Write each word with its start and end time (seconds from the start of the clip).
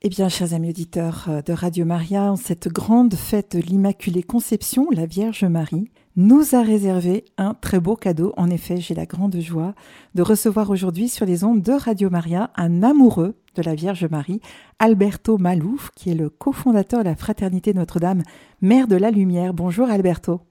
Eh 0.00 0.10
bien, 0.10 0.28
chers 0.28 0.54
amis 0.54 0.70
auditeurs 0.70 1.24
euh, 1.28 1.42
de 1.42 1.52
Radio 1.52 1.84
Maria, 1.84 2.30
en 2.30 2.36
cette 2.36 2.68
grande 2.68 3.14
fête 3.14 3.56
de 3.56 3.60
l'Immaculée 3.60 4.22
Conception, 4.22 4.86
la 4.92 5.06
Vierge 5.06 5.42
Marie 5.42 5.90
nous 6.14 6.54
a 6.54 6.62
réservé 6.62 7.24
un 7.36 7.54
très 7.54 7.80
beau 7.80 7.96
cadeau. 7.96 8.32
En 8.36 8.48
effet, 8.48 8.76
j'ai 8.76 8.94
la 8.94 9.06
grande 9.06 9.40
joie 9.40 9.74
de 10.14 10.22
recevoir 10.22 10.70
aujourd'hui 10.70 11.08
sur 11.08 11.26
les 11.26 11.42
ondes 11.42 11.62
de 11.62 11.72
Radio 11.72 12.10
Maria 12.10 12.52
un 12.54 12.84
amoureux 12.84 13.34
de 13.56 13.62
la 13.62 13.74
Vierge 13.74 14.04
Marie, 14.04 14.40
Alberto 14.78 15.36
Malouf, 15.36 15.90
qui 15.96 16.10
est 16.10 16.14
le 16.14 16.30
cofondateur 16.30 17.00
de 17.00 17.08
la 17.08 17.16
Fraternité 17.16 17.74
Notre-Dame, 17.74 18.22
Mère 18.60 18.86
de 18.86 18.94
la 18.94 19.10
Lumière. 19.10 19.52
Bonjour 19.52 19.90
Alberto. 19.90 20.42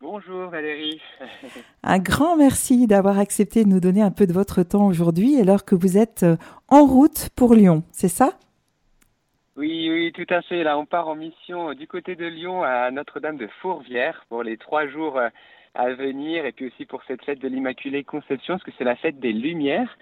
Bonjour 0.00 0.50
Valérie. 0.50 1.00
un 1.82 1.98
grand 1.98 2.36
merci 2.36 2.86
d'avoir 2.86 3.18
accepté 3.18 3.64
de 3.64 3.70
nous 3.70 3.80
donner 3.80 4.02
un 4.02 4.12
peu 4.12 4.28
de 4.28 4.32
votre 4.32 4.62
temps 4.62 4.86
aujourd'hui 4.86 5.40
alors 5.40 5.64
que 5.64 5.74
vous 5.74 5.98
êtes 5.98 6.22
euh, 6.22 6.36
en 6.68 6.86
route 6.86 7.30
pour 7.34 7.54
Lyon, 7.54 7.82
c'est 7.90 8.06
ça? 8.06 8.38
Oui, 9.56 9.88
oui, 9.88 10.12
tout 10.12 10.26
à 10.34 10.42
fait. 10.42 10.64
Là, 10.64 10.76
on 10.76 10.84
part 10.84 11.06
en 11.06 11.14
mission 11.14 11.74
du 11.74 11.86
côté 11.86 12.16
de 12.16 12.26
Lyon 12.26 12.64
à 12.64 12.90
Notre-Dame 12.90 13.36
de 13.36 13.46
Fourvière 13.60 14.24
pour 14.28 14.42
les 14.42 14.56
trois 14.56 14.88
jours 14.88 15.16
euh, 15.16 15.28
à 15.74 15.92
venir 15.92 16.44
et 16.44 16.50
puis 16.50 16.66
aussi 16.66 16.86
pour 16.86 17.04
cette 17.04 17.24
fête 17.24 17.38
de 17.38 17.46
l'Immaculée 17.46 18.02
Conception, 18.02 18.54
parce 18.54 18.64
que 18.64 18.72
c'est 18.76 18.84
la 18.84 18.96
fête 18.96 19.20
des 19.20 19.32
Lumières. 19.32 19.96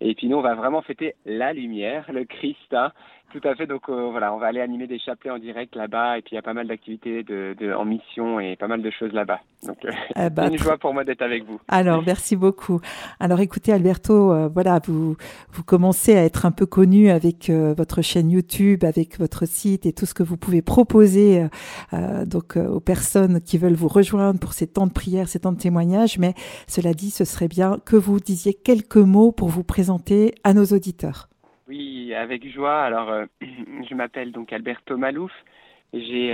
Et 0.00 0.14
puis 0.16 0.26
nous, 0.26 0.36
on 0.36 0.42
va 0.42 0.56
vraiment 0.56 0.82
fêter 0.82 1.14
la 1.24 1.52
lumière, 1.52 2.10
le 2.12 2.24
Christ. 2.24 2.72
Hein. 2.74 2.92
Tout 3.32 3.40
à 3.48 3.54
fait. 3.54 3.66
Donc 3.66 3.82
euh, 3.88 4.08
voilà, 4.10 4.32
on 4.32 4.38
va 4.38 4.46
aller 4.46 4.60
animer 4.60 4.86
des 4.86 4.98
chapelets 4.98 5.30
en 5.30 5.38
direct 5.38 5.74
là-bas. 5.74 6.18
Et 6.18 6.22
puis 6.22 6.32
il 6.32 6.34
y 6.36 6.38
a 6.38 6.42
pas 6.42 6.54
mal 6.54 6.68
d'activités 6.68 7.22
de, 7.22 7.54
de, 7.58 7.72
en 7.72 7.84
mission 7.84 8.40
et 8.40 8.56
pas 8.56 8.68
mal 8.68 8.82
de 8.82 8.90
choses 8.90 9.12
là-bas. 9.12 9.40
Donc 9.66 9.84
euh, 9.84 9.90
eh 10.16 10.30
bah, 10.30 10.44
c'est 10.46 10.52
une 10.52 10.58
joie 10.58 10.78
pour 10.78 10.94
moi 10.94 11.04
d'être 11.04 11.22
avec 11.22 11.44
vous. 11.44 11.60
Alors 11.68 12.02
merci 12.06 12.36
beaucoup. 12.36 12.80
Alors 13.18 13.40
écoutez 13.40 13.72
Alberto, 13.72 14.32
euh, 14.32 14.48
voilà, 14.48 14.80
vous 14.86 15.16
vous 15.50 15.64
commencez 15.64 16.16
à 16.16 16.24
être 16.24 16.46
un 16.46 16.52
peu 16.52 16.66
connu 16.66 17.10
avec 17.10 17.50
votre 17.50 18.00
chaîne 18.00 18.30
YouTube, 18.30 18.84
avec 18.84 19.18
votre 19.18 19.46
site 19.46 19.86
et 19.86 19.92
tout 19.92 20.06
ce 20.06 20.14
que 20.14 20.22
vous 20.22 20.36
pouvez 20.36 20.62
proposer 20.62 21.46
donc 22.26 22.56
aux 22.56 22.80
personnes 22.80 23.40
qui 23.40 23.58
veulent 23.58 23.74
vous 23.74 23.88
rejoindre 23.88 24.38
pour 24.38 24.52
ces 24.52 24.66
temps 24.66 24.86
de 24.86 24.92
prière, 24.92 25.28
ces 25.28 25.40
temps 25.40 25.52
de 25.52 25.58
témoignages. 25.58 26.18
Mais 26.18 26.34
cela 26.66 26.94
dit, 26.94 27.10
ce 27.10 27.24
serait 27.24 27.48
bien 27.48 27.78
que 27.84 27.96
vous 27.96 28.20
disiez 28.20 28.54
quelques 28.54 28.96
mots 28.96 29.32
pour 29.32 29.48
vous 29.48 29.64
présenter 29.64 30.34
à 30.44 30.54
nos 30.54 30.64
auditeurs. 30.66 31.28
Oui, 31.68 32.14
avec 32.14 32.48
joie. 32.48 32.80
Alors, 32.84 33.10
euh, 33.10 33.26
je 33.40 33.94
m'appelle 33.94 34.30
donc 34.30 34.52
Alberto 34.52 34.96
Malouf. 34.96 35.32
J'ai 35.92 36.32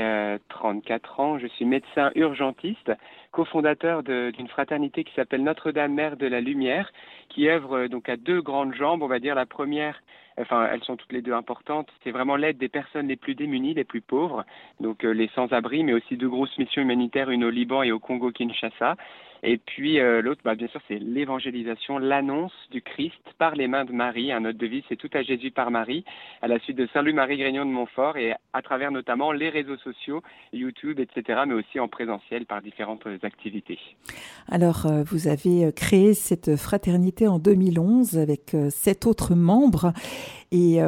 34 0.48 1.20
euh, 1.20 1.22
ans, 1.22 1.38
je 1.38 1.46
suis 1.46 1.64
médecin 1.64 2.10
urgentiste, 2.14 2.90
cofondateur 3.30 4.02
d'une 4.02 4.48
fraternité 4.48 5.04
qui 5.04 5.14
s'appelle 5.14 5.42
Notre-Dame 5.42 5.92
Mère 5.94 6.16
de 6.16 6.26
la 6.26 6.40
Lumière, 6.40 6.90
qui 7.28 7.48
œuvre 7.48 7.78
euh, 7.78 7.88
donc 7.88 8.08
à 8.08 8.16
deux 8.16 8.42
grandes 8.42 8.74
jambes. 8.74 9.02
On 9.02 9.06
va 9.06 9.20
dire 9.20 9.34
la 9.34 9.46
première, 9.46 10.02
enfin 10.38 10.68
elles 10.72 10.82
sont 10.84 10.96
toutes 10.96 11.12
les 11.12 11.22
deux 11.22 11.32
importantes, 11.32 11.88
c'est 12.04 12.10
vraiment 12.10 12.36
l'aide 12.36 12.58
des 12.58 12.68
personnes 12.68 13.08
les 13.08 13.16
plus 13.16 13.34
démunies, 13.34 13.74
les 13.74 13.84
plus 13.84 14.00
pauvres, 14.00 14.44
donc 14.80 15.02
les 15.02 15.28
sans-abri, 15.34 15.84
mais 15.84 15.92
aussi 15.92 16.16
deux 16.16 16.28
grosses 16.28 16.56
missions 16.58 16.82
humanitaires, 16.82 17.30
une 17.30 17.44
au 17.44 17.50
Liban 17.50 17.82
et 17.82 17.92
au 17.92 17.98
Congo-Kinshasa. 17.98 18.96
Et 19.44 19.58
puis 19.58 19.98
euh, 19.98 20.22
l'autre, 20.22 20.40
bah, 20.44 20.54
bien 20.54 20.68
sûr, 20.68 20.80
c'est 20.86 21.00
l'évangélisation, 21.00 21.98
l'annonce 21.98 22.52
du 22.70 22.80
Christ 22.80 23.20
par 23.38 23.56
les 23.56 23.66
mains 23.66 23.84
de 23.84 23.92
Marie. 23.92 24.30
Un 24.30 24.44
autre 24.44 24.58
devise, 24.58 24.84
c'est 24.88 24.96
tout 24.96 25.10
à 25.14 25.22
Jésus 25.22 25.50
par 25.50 25.72
Marie, 25.72 26.04
à 26.42 26.48
la 26.48 26.60
suite 26.60 26.76
de 26.76 26.88
Saint-Louis-Marie 26.92 27.38
Grignon 27.38 27.64
de 27.66 27.70
Montfort 27.70 28.16
et 28.18 28.34
à 28.52 28.62
travers 28.62 28.92
notamment 28.92 29.32
les 29.32 29.48
réseaux 29.48 29.76
sociaux, 29.78 30.22
YouTube, 30.52 31.00
etc., 31.00 31.40
mais 31.46 31.54
aussi 31.54 31.80
en 31.80 31.88
présentiel 31.88 32.46
par 32.46 32.62
différentes 32.62 33.04
activités. 33.24 33.80
Alors, 34.48 34.86
euh, 34.86 35.02
vous 35.02 35.26
avez 35.26 35.64
euh, 35.64 35.72
créé 35.72 36.14
cette 36.14 36.54
fraternité 36.54 37.26
en 37.26 37.40
2011 37.40 38.18
avec 38.18 38.56
sept 38.70 39.06
autres 39.06 39.34
membres 39.34 39.92
et 40.50 40.80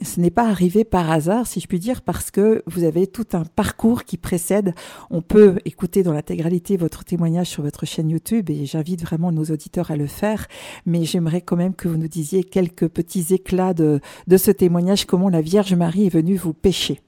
ce 0.00 0.20
n'est 0.20 0.30
pas 0.30 0.48
arrivé 0.48 0.84
par 0.84 1.10
hasard, 1.10 1.46
si 1.46 1.60
je 1.60 1.66
puis 1.66 1.78
dire, 1.78 2.02
parce 2.02 2.30
que 2.30 2.62
vous 2.66 2.84
avez 2.84 3.06
tout 3.06 3.26
un 3.34 3.44
parcours 3.44 4.04
qui 4.04 4.16
précède. 4.16 4.74
On 5.10 5.22
peut 5.22 5.56
écouter 5.64 6.02
dans 6.02 6.12
l'intégralité 6.12 6.76
votre 6.76 7.04
témoignage 7.04 7.48
sur 7.48 7.62
votre 7.62 7.86
chaîne 7.86 8.10
YouTube 8.10 8.50
et 8.50 8.64
j'invite 8.64 9.02
vraiment 9.02 9.32
nos 9.32 9.44
auditeurs 9.44 9.90
à 9.90 9.96
le 9.96 10.06
faire. 10.06 10.46
Mais 10.86 11.04
j'aimerais 11.04 11.40
quand 11.40 11.56
même 11.56 11.74
que 11.74 11.88
vous 11.88 11.98
nous 11.98 12.08
disiez 12.08 12.42
quelques 12.44 12.88
petits 12.88 13.34
éclats 13.34 13.74
de, 13.74 14.00
ce 14.36 14.50
témoignage, 14.50 15.04
comment 15.04 15.28
la 15.28 15.40
Vierge 15.40 15.74
Marie 15.74 16.06
est 16.06 16.14
venue 16.14 16.36
vous 16.36 16.54
pécher. 16.54 16.98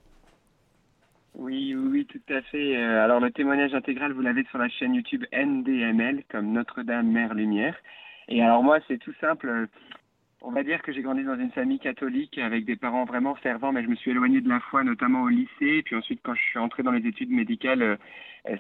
Oui, 1.36 1.74
oui, 1.74 2.06
tout 2.06 2.32
à 2.32 2.42
fait. 2.42 2.76
Euh, 2.76 3.02
alors 3.02 3.18
le 3.18 3.32
témoignage 3.32 3.74
intégral, 3.74 4.12
vous 4.12 4.20
l'avez 4.20 4.44
sur 4.44 4.58
la 4.58 4.68
chaîne 4.68 4.94
YouTube 4.94 5.24
NDML, 5.32 6.22
comme 6.30 6.52
Notre-Dame 6.52 7.10
Mère 7.10 7.34
Lumière. 7.34 7.74
Et 8.28 8.40
alors 8.40 8.62
moi, 8.62 8.78
c'est 8.86 8.98
tout 8.98 9.12
simple. 9.20 9.66
On 10.46 10.50
va 10.50 10.62
dire 10.62 10.82
que 10.82 10.92
j'ai 10.92 11.00
grandi 11.00 11.24
dans 11.24 11.38
une 11.38 11.52
famille 11.52 11.78
catholique 11.78 12.36
avec 12.36 12.66
des 12.66 12.76
parents 12.76 13.06
vraiment 13.06 13.34
fervents, 13.34 13.72
mais 13.72 13.82
je 13.82 13.88
me 13.88 13.94
suis 13.94 14.10
éloigné 14.10 14.42
de 14.42 14.48
la 14.50 14.60
foi, 14.60 14.84
notamment 14.84 15.22
au 15.22 15.28
lycée. 15.28 15.80
Puis 15.82 15.96
ensuite, 15.96 16.20
quand 16.22 16.34
je 16.34 16.42
suis 16.42 16.58
entré 16.58 16.82
dans 16.82 16.90
les 16.90 17.06
études 17.08 17.30
médicales, 17.30 17.80
euh, 17.82 17.96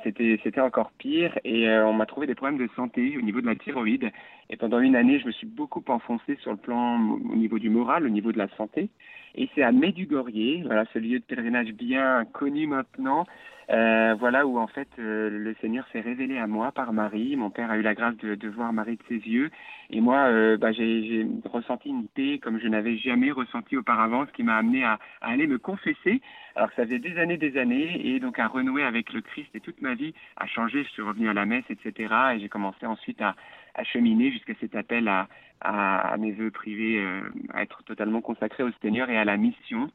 c'était 0.02 0.40
c'était 0.42 0.62
encore 0.62 0.92
pire. 0.92 1.38
Et 1.44 1.68
euh, 1.68 1.86
on 1.86 1.92
m'a 1.92 2.06
trouvé 2.06 2.26
des 2.26 2.34
problèmes 2.34 2.58
de 2.58 2.70
santé 2.74 3.18
au 3.18 3.20
niveau 3.20 3.42
de 3.42 3.46
la 3.46 3.54
thyroïde. 3.54 4.10
Et 4.48 4.56
pendant 4.56 4.80
une 4.80 4.96
année, 4.96 5.18
je 5.20 5.26
me 5.26 5.32
suis 5.32 5.46
beaucoup 5.46 5.84
enfoncé 5.88 6.36
sur 6.36 6.52
le 6.52 6.56
plan 6.56 6.98
au 6.98 7.36
niveau 7.36 7.58
du 7.58 7.68
moral, 7.68 8.06
au 8.06 8.10
niveau 8.10 8.32
de 8.32 8.38
la 8.38 8.48
santé. 8.56 8.88
Et 9.34 9.50
c'est 9.54 9.62
à 9.62 9.70
Medjugorje, 9.70 10.64
voilà, 10.64 10.86
ce 10.94 10.98
lieu 10.98 11.18
de 11.18 11.24
pèlerinage 11.24 11.72
bien 11.72 12.24
connu 12.32 12.66
maintenant, 12.66 13.26
euh, 13.70 14.14
voilà 14.18 14.46
où 14.46 14.58
en 14.58 14.66
fait 14.66 14.88
euh, 14.98 15.30
le 15.30 15.54
Seigneur 15.60 15.86
s'est 15.92 16.00
révélé 16.00 16.38
à 16.38 16.46
moi 16.46 16.72
par 16.72 16.92
Marie. 16.92 17.36
Mon 17.36 17.50
père 17.50 17.70
a 17.70 17.78
eu 17.78 17.82
la 17.82 17.94
grâce 17.94 18.16
de, 18.18 18.34
de 18.34 18.48
voir 18.48 18.72
Marie 18.72 18.96
de 18.96 19.02
ses 19.08 19.28
yeux, 19.28 19.50
et 19.90 20.00
moi, 20.00 20.26
euh, 20.26 20.56
bah, 20.56 20.72
j'ai 20.72 21.26
ressenti 21.44 21.88
une 21.88 22.08
paix 22.08 22.38
comme 22.42 22.58
je 22.58 22.68
n'avais 22.68 22.96
jamais 22.96 23.30
ressenti 23.30 23.76
auparavant, 23.76 24.26
ce 24.26 24.32
qui 24.32 24.42
m'a 24.42 24.56
amené 24.56 24.84
à, 24.84 24.98
à, 25.20 25.30
aller 25.30 25.46
me 25.46 25.58
confesser. 25.58 26.20
Alors 26.56 26.70
ça 26.76 26.84
faisait 26.84 26.98
des 26.98 27.18
années, 27.18 27.36
des 27.36 27.56
années, 27.58 28.00
et 28.06 28.20
donc 28.20 28.38
à 28.38 28.46
renouer 28.46 28.82
avec 28.82 29.12
le 29.12 29.20
Christ. 29.20 29.48
Et 29.54 29.60
toute 29.60 29.80
ma 29.82 29.94
vie 29.94 30.14
a 30.36 30.46
changé. 30.46 30.84
Je 30.84 30.88
suis 30.90 31.02
revenu 31.02 31.28
à 31.28 31.34
la 31.34 31.46
messe, 31.46 31.64
etc. 31.68 32.14
Et 32.34 32.40
j'ai 32.40 32.48
commencé 32.48 32.86
ensuite 32.86 33.20
à, 33.20 33.34
à 33.74 33.84
cheminer 33.84 34.30
jusqu'à 34.30 34.54
cet 34.60 34.74
appel 34.74 35.08
à, 35.08 35.28
à, 35.60 36.16
mes 36.18 36.32
vœux 36.32 36.50
privés, 36.50 36.98
euh, 36.98 37.20
à 37.52 37.62
être 37.62 37.82
totalement 37.84 38.20
consacré 38.20 38.62
au 38.62 38.70
Seigneur 38.82 39.10
et 39.10 39.16
à 39.16 39.24
la 39.24 39.36
mission. 39.36 39.90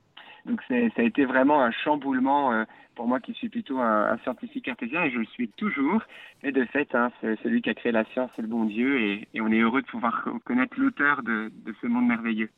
Donc 0.49 0.61
ça 0.67 0.73
a 0.73 1.03
été 1.03 1.25
vraiment 1.25 1.61
un 1.61 1.71
chamboulement 1.71 2.51
euh, 2.51 2.63
pour 2.95 3.07
moi 3.07 3.19
qui 3.19 3.33
suis 3.33 3.49
plutôt 3.49 3.79
un, 3.79 4.17
scientifique 4.23 4.65
cartésien 4.65 5.03
et 5.03 5.11
je 5.11 5.19
le 5.19 5.25
suis 5.25 5.47
toujours. 5.49 6.01
Mais 6.43 6.51
de 6.51 6.65
fait, 6.65 6.93
hein, 6.95 7.11
celui 7.21 7.61
qui 7.61 7.69
a 7.69 7.75
créé 7.75 7.91
la 7.91 8.03
science, 8.05 8.31
c'est 8.35 8.41
le 8.41 8.47
bon 8.47 8.65
Dieu 8.65 8.99
et, 8.99 9.27
on 9.39 9.51
est 9.51 9.59
heureux 9.59 9.81
de 9.81 9.87
pouvoir 9.87 10.27
connaître 10.45 10.73
l'auteur 10.77 11.21
de 11.23 11.51
ce 11.81 11.87
monde 11.87 12.07
merveilleux. 12.07 12.49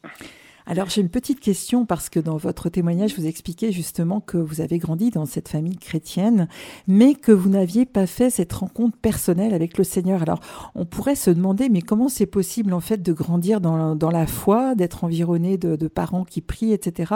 Alors 0.65 0.89
j'ai 0.89 1.01
une 1.01 1.09
petite 1.09 1.39
question 1.39 1.85
parce 1.85 2.09
que 2.09 2.19
dans 2.19 2.37
votre 2.37 2.69
témoignage, 2.69 3.15
vous 3.17 3.27
expliquez 3.27 3.71
justement 3.71 4.19
que 4.19 4.37
vous 4.37 4.61
avez 4.61 4.77
grandi 4.77 5.09
dans 5.09 5.25
cette 5.25 5.49
famille 5.49 5.77
chrétienne, 5.77 6.47
mais 6.87 7.15
que 7.15 7.31
vous 7.31 7.49
n'aviez 7.49 7.85
pas 7.85 8.05
fait 8.05 8.29
cette 8.29 8.53
rencontre 8.53 8.97
personnelle 8.97 9.53
avec 9.53 9.77
le 9.77 9.83
Seigneur. 9.83 10.21
Alors 10.21 10.39
on 10.75 10.85
pourrait 10.85 11.15
se 11.15 11.31
demander, 11.31 11.69
mais 11.69 11.81
comment 11.81 12.09
c'est 12.09 12.25
possible 12.25 12.73
en 12.73 12.79
fait 12.79 13.01
de 13.01 13.13
grandir 13.13 13.61
dans, 13.61 13.95
dans 13.95 14.11
la 14.11 14.27
foi, 14.27 14.75
d'être 14.75 15.03
environné 15.03 15.57
de, 15.57 15.87
parents 15.87 16.23
qui 16.23 16.41
prient, 16.41 16.73
etc., 16.73 17.13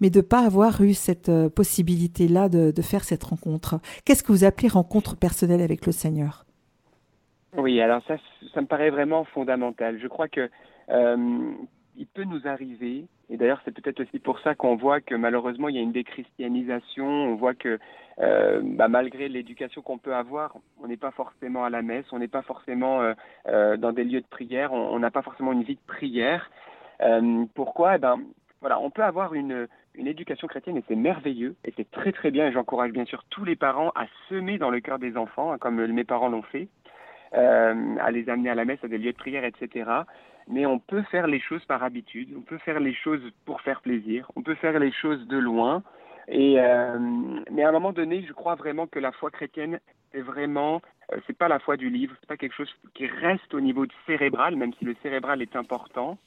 mais 0.00 0.10
de 0.10 0.20
pas 0.20 0.44
avoir 0.44 0.80
eu 0.80 0.94
cette 0.94 1.28
euh, 1.28 1.48
possibilité-là 1.48 2.48
de, 2.48 2.70
de 2.70 2.82
faire 2.82 3.04
cette 3.04 3.22
rencontre? 3.22 3.78
Qu'est-ce 4.04 4.22
que 4.22 4.32
vous 4.32 4.44
appelez 4.44 4.68
rencontre 4.68 5.16
personnelle 5.16 5.60
avec 5.60 5.86
le 5.86 5.92
Seigneur? 5.92 6.44
Oui, 7.56 7.80
alors 7.80 8.02
ça, 8.06 8.16
ça 8.52 8.60
me 8.60 8.66
paraît 8.66 8.90
vraiment 8.90 9.24
fondamental. 9.24 9.98
Je 10.00 10.08
crois 10.08 10.28
que 10.28 10.50
euh, 10.90 11.50
il 11.96 12.06
peut 12.06 12.24
nous 12.24 12.46
arriver, 12.46 13.06
et 13.30 13.36
d'ailleurs 13.36 13.60
c'est 13.64 13.74
peut-être 13.74 14.00
aussi 14.00 14.18
pour 14.18 14.38
ça 14.40 14.54
qu'on 14.54 14.76
voit 14.76 15.00
que 15.00 15.14
malheureusement 15.14 15.68
il 15.68 15.76
y 15.76 15.78
a 15.78 15.82
une 15.82 15.92
déchristianisation, 15.92 17.06
on 17.06 17.34
voit 17.34 17.54
que 17.54 17.78
euh, 18.18 18.60
bah, 18.62 18.88
malgré 18.88 19.28
l'éducation 19.28 19.82
qu'on 19.82 19.98
peut 19.98 20.14
avoir, 20.14 20.54
on 20.82 20.86
n'est 20.86 20.96
pas 20.96 21.10
forcément 21.10 21.64
à 21.64 21.70
la 21.70 21.82
messe, 21.82 22.06
on 22.12 22.18
n'est 22.18 22.28
pas 22.28 22.42
forcément 22.42 23.02
euh, 23.02 23.14
euh, 23.48 23.76
dans 23.76 23.92
des 23.92 24.04
lieux 24.04 24.20
de 24.20 24.26
prière, 24.26 24.72
on 24.72 24.98
n'a 24.98 25.10
pas 25.10 25.22
forcément 25.22 25.52
une 25.52 25.62
vie 25.62 25.76
de 25.76 25.86
prière. 25.86 26.50
Pourquoi? 27.54 27.96
Eh 27.96 27.98
ben 27.98 28.18
voilà, 28.60 28.80
on 28.80 28.90
peut 28.90 29.04
avoir 29.04 29.34
une, 29.34 29.68
une 29.94 30.06
éducation 30.06 30.48
chrétienne 30.48 30.78
et 30.78 30.84
c'est 30.88 30.96
merveilleux 30.96 31.56
et 31.64 31.72
c'est 31.76 31.90
très 31.90 32.12
très 32.12 32.30
bien 32.30 32.46
et 32.46 32.52
j'encourage 32.52 32.90
bien 32.90 33.04
sûr 33.04 33.24
tous 33.28 33.44
les 33.44 33.54
parents 33.54 33.90
à 33.94 34.06
semer 34.28 34.56
dans 34.58 34.70
le 34.70 34.80
cœur 34.80 34.98
des 34.98 35.16
enfants, 35.16 35.52
hein, 35.52 35.58
comme 35.58 35.86
mes 35.86 36.04
parents 36.04 36.28
l'ont 36.28 36.42
fait, 36.42 36.68
à 37.36 38.10
les 38.10 38.28
amener 38.28 38.50
à 38.50 38.54
la 38.54 38.64
messe, 38.64 38.82
à 38.82 38.88
des 38.88 38.98
lieux 38.98 39.12
de 39.12 39.16
prière, 39.16 39.44
etc 39.44 40.04
mais 40.48 40.66
on 40.66 40.78
peut 40.78 41.02
faire 41.02 41.26
les 41.26 41.40
choses 41.40 41.64
par 41.64 41.82
habitude, 41.82 42.32
on 42.36 42.42
peut 42.42 42.58
faire 42.58 42.80
les 42.80 42.94
choses 42.94 43.22
pour 43.44 43.60
faire 43.62 43.80
plaisir, 43.80 44.30
on 44.36 44.42
peut 44.42 44.54
faire 44.54 44.78
les 44.78 44.92
choses 44.92 45.26
de 45.26 45.38
loin. 45.38 45.82
Et 46.28 46.60
euh, 46.60 46.98
mais 47.50 47.62
à 47.62 47.68
un 47.68 47.72
moment 47.72 47.92
donné, 47.92 48.24
je 48.26 48.32
crois 48.32 48.54
vraiment 48.54 48.86
que 48.86 48.98
la 48.98 49.12
foi 49.12 49.30
chrétienne 49.30 49.80
est 50.12 50.20
vraiment, 50.20 50.80
euh, 51.12 51.18
c'est 51.26 51.36
pas 51.36 51.48
la 51.48 51.58
foi 51.58 51.76
du 51.76 51.90
livre, 51.90 52.14
c'est 52.20 52.28
pas 52.28 52.36
quelque 52.36 52.54
chose 52.54 52.72
qui 52.94 53.06
reste 53.06 53.54
au 53.54 53.60
niveau 53.60 53.86
cérébral, 54.06 54.56
même 54.56 54.72
si 54.74 54.84
le 54.84 54.96
cérébral 55.02 55.42
est 55.42 55.56
important, 55.56 56.18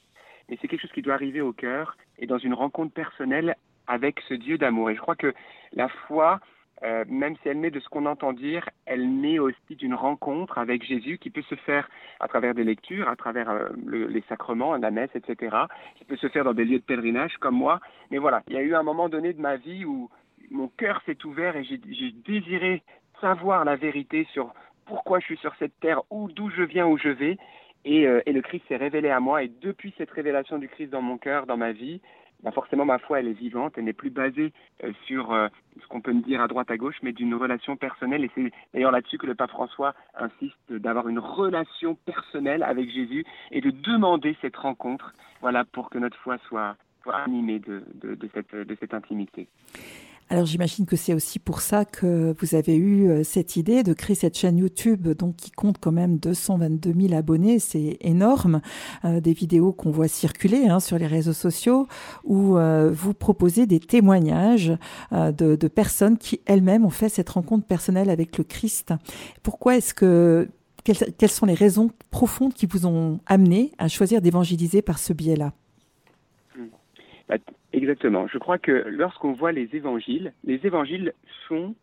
mais 0.48 0.58
c'est 0.60 0.68
quelque 0.68 0.82
chose 0.82 0.92
qui 0.92 1.02
doit 1.02 1.14
arriver 1.14 1.40
au 1.40 1.52
cœur 1.52 1.96
et 2.18 2.26
dans 2.26 2.38
une 2.38 2.54
rencontre 2.54 2.92
personnelle 2.92 3.56
avec 3.86 4.20
ce 4.28 4.34
Dieu 4.34 4.56
d'amour. 4.56 4.90
Et 4.90 4.94
je 4.94 5.00
crois 5.00 5.16
que 5.16 5.34
la 5.72 5.88
foi, 5.88 6.40
euh, 6.82 7.04
même 7.08 7.36
si 7.36 7.48
elle 7.48 7.60
naît 7.60 7.70
de 7.70 7.80
ce 7.80 7.88
qu'on 7.88 8.06
entend 8.06 8.32
dire, 8.32 8.68
elle 8.86 9.20
naît 9.20 9.38
aussi 9.38 9.76
d'une 9.76 9.94
rencontre 9.94 10.58
avec 10.58 10.82
Jésus 10.82 11.18
qui 11.18 11.30
peut 11.30 11.42
se 11.42 11.54
faire 11.54 11.88
à 12.20 12.28
travers 12.28 12.54
des 12.54 12.64
lectures, 12.64 13.08
à 13.08 13.16
travers 13.16 13.50
euh, 13.50 13.68
les 13.86 14.22
sacrements, 14.28 14.76
la 14.76 14.90
messe, 14.90 15.10
etc., 15.14 15.56
qui 15.96 16.04
peut 16.04 16.16
se 16.16 16.28
faire 16.28 16.44
dans 16.44 16.54
des 16.54 16.64
lieux 16.64 16.78
de 16.78 16.84
pèlerinage 16.84 17.36
comme 17.38 17.56
moi. 17.56 17.80
Mais 18.10 18.18
voilà, 18.18 18.42
il 18.48 18.54
y 18.54 18.58
a 18.58 18.62
eu 18.62 18.74
un 18.74 18.82
moment 18.82 19.08
donné 19.08 19.32
de 19.32 19.40
ma 19.40 19.56
vie 19.56 19.84
où 19.84 20.08
mon 20.50 20.68
cœur 20.68 21.02
s'est 21.06 21.24
ouvert 21.24 21.56
et 21.56 21.64
j'ai 21.64 21.78
désiré 22.26 22.82
savoir 23.20 23.64
la 23.64 23.76
vérité 23.76 24.26
sur 24.32 24.52
pourquoi 24.86 25.20
je 25.20 25.26
suis 25.26 25.36
sur 25.36 25.54
cette 25.58 25.78
terre, 25.80 26.02
d'où 26.10 26.50
je 26.50 26.62
viens, 26.62 26.86
où 26.86 26.98
je 26.98 27.08
vais. 27.08 27.38
Euh, 27.86 28.20
et 28.26 28.32
le 28.32 28.42
Christ 28.42 28.64
s'est 28.68 28.76
révélé 28.76 29.08
à 29.10 29.20
moi. 29.20 29.42
Et 29.42 29.48
depuis 29.62 29.94
cette 29.96 30.10
révélation 30.10 30.58
du 30.58 30.68
Christ 30.68 30.90
dans 30.90 31.02
mon 31.02 31.18
cœur, 31.18 31.46
dans 31.46 31.56
ma 31.56 31.72
vie, 31.72 32.00
bah 32.42 32.50
forcément 32.52 32.84
ma 32.84 32.98
foi 32.98 33.20
elle 33.20 33.28
est 33.28 33.32
vivante, 33.32 33.74
elle 33.76 33.84
n'est 33.84 33.92
plus 33.92 34.10
basée 34.10 34.52
euh, 34.84 34.92
sur 35.06 35.32
euh, 35.32 35.48
ce 35.80 35.86
qu'on 35.88 36.00
peut 36.00 36.12
me 36.12 36.22
dire 36.22 36.40
à 36.40 36.48
droite 36.48 36.70
à 36.70 36.76
gauche, 36.76 36.96
mais 37.02 37.12
d'une 37.12 37.34
relation 37.34 37.76
personnelle. 37.76 38.24
Et 38.24 38.30
c'est 38.34 38.50
d'ailleurs 38.72 38.92
là-dessus 38.92 39.18
que 39.18 39.26
le 39.26 39.34
pape 39.34 39.50
François 39.50 39.94
insiste 40.14 40.56
d'avoir 40.70 41.08
une 41.08 41.18
relation 41.18 41.94
personnelle 41.94 42.62
avec 42.62 42.90
Jésus 42.90 43.24
et 43.50 43.60
de 43.60 43.70
demander 43.70 44.36
cette 44.40 44.56
rencontre, 44.56 45.14
voilà, 45.40 45.64
pour 45.64 45.90
que 45.90 45.98
notre 45.98 46.16
foi 46.18 46.38
soit, 46.48 46.76
soit 47.02 47.16
animée 47.16 47.58
de, 47.58 47.82
de, 47.94 48.14
de, 48.14 48.30
cette, 48.32 48.54
de 48.54 48.76
cette 48.80 48.94
intimité. 48.94 49.48
Alors 50.32 50.46
j'imagine 50.46 50.86
que 50.86 50.94
c'est 50.94 51.12
aussi 51.12 51.40
pour 51.40 51.60
ça 51.60 51.84
que 51.84 52.36
vous 52.38 52.54
avez 52.54 52.76
eu 52.76 53.08
euh, 53.08 53.24
cette 53.24 53.56
idée 53.56 53.82
de 53.82 53.92
créer 53.92 54.14
cette 54.14 54.38
chaîne 54.38 54.58
YouTube, 54.58 55.08
donc 55.08 55.34
qui 55.34 55.50
compte 55.50 55.78
quand 55.80 55.90
même 55.90 56.18
222 56.18 56.94
000 57.08 57.14
abonnés, 57.14 57.58
c'est 57.58 57.96
énorme. 58.00 58.60
Euh, 59.04 59.20
des 59.20 59.32
vidéos 59.32 59.72
qu'on 59.72 59.90
voit 59.90 60.06
circuler 60.06 60.68
hein, 60.68 60.78
sur 60.78 60.98
les 60.98 61.08
réseaux 61.08 61.32
sociaux 61.32 61.88
où 62.22 62.56
euh, 62.56 62.92
vous 62.92 63.12
proposez 63.12 63.66
des 63.66 63.80
témoignages 63.80 64.72
de, 65.10 65.68
personnes 65.68 66.16
qui 66.16 66.40
elles-mêmes 66.46 66.84
ont 66.84 66.90
fait 66.90 67.08
cette 67.08 67.28
rencontre 67.28 67.66
personnelle 67.66 68.08
avec 68.08 68.38
le 68.38 68.44
Christ. 68.44 68.94
Pourquoi 69.42 69.76
est-ce 69.76 69.94
que 69.94 70.48
quelles, 70.84 71.12
quelles 71.18 71.30
sont 71.30 71.46
les 71.46 71.54
raisons 71.54 71.90
profondes 72.10 72.54
qui 72.54 72.66
vous 72.66 72.86
ont 72.86 73.18
amené 73.26 73.72
à 73.78 73.88
choisir 73.88 74.22
d'évangéliser 74.22 74.80
par 74.80 75.00
ce 75.00 75.12
biais-là? 75.12 75.52
Bah, 77.28 77.36
Exactement. 77.72 78.26
Je 78.26 78.38
crois 78.38 78.58
que 78.58 78.84
lorsqu'on 78.88 79.32
voit 79.32 79.52
les 79.52 79.68
évangiles, 79.74 80.32
les 80.44 80.60
évangiles 80.66 81.12
sont 81.48 81.74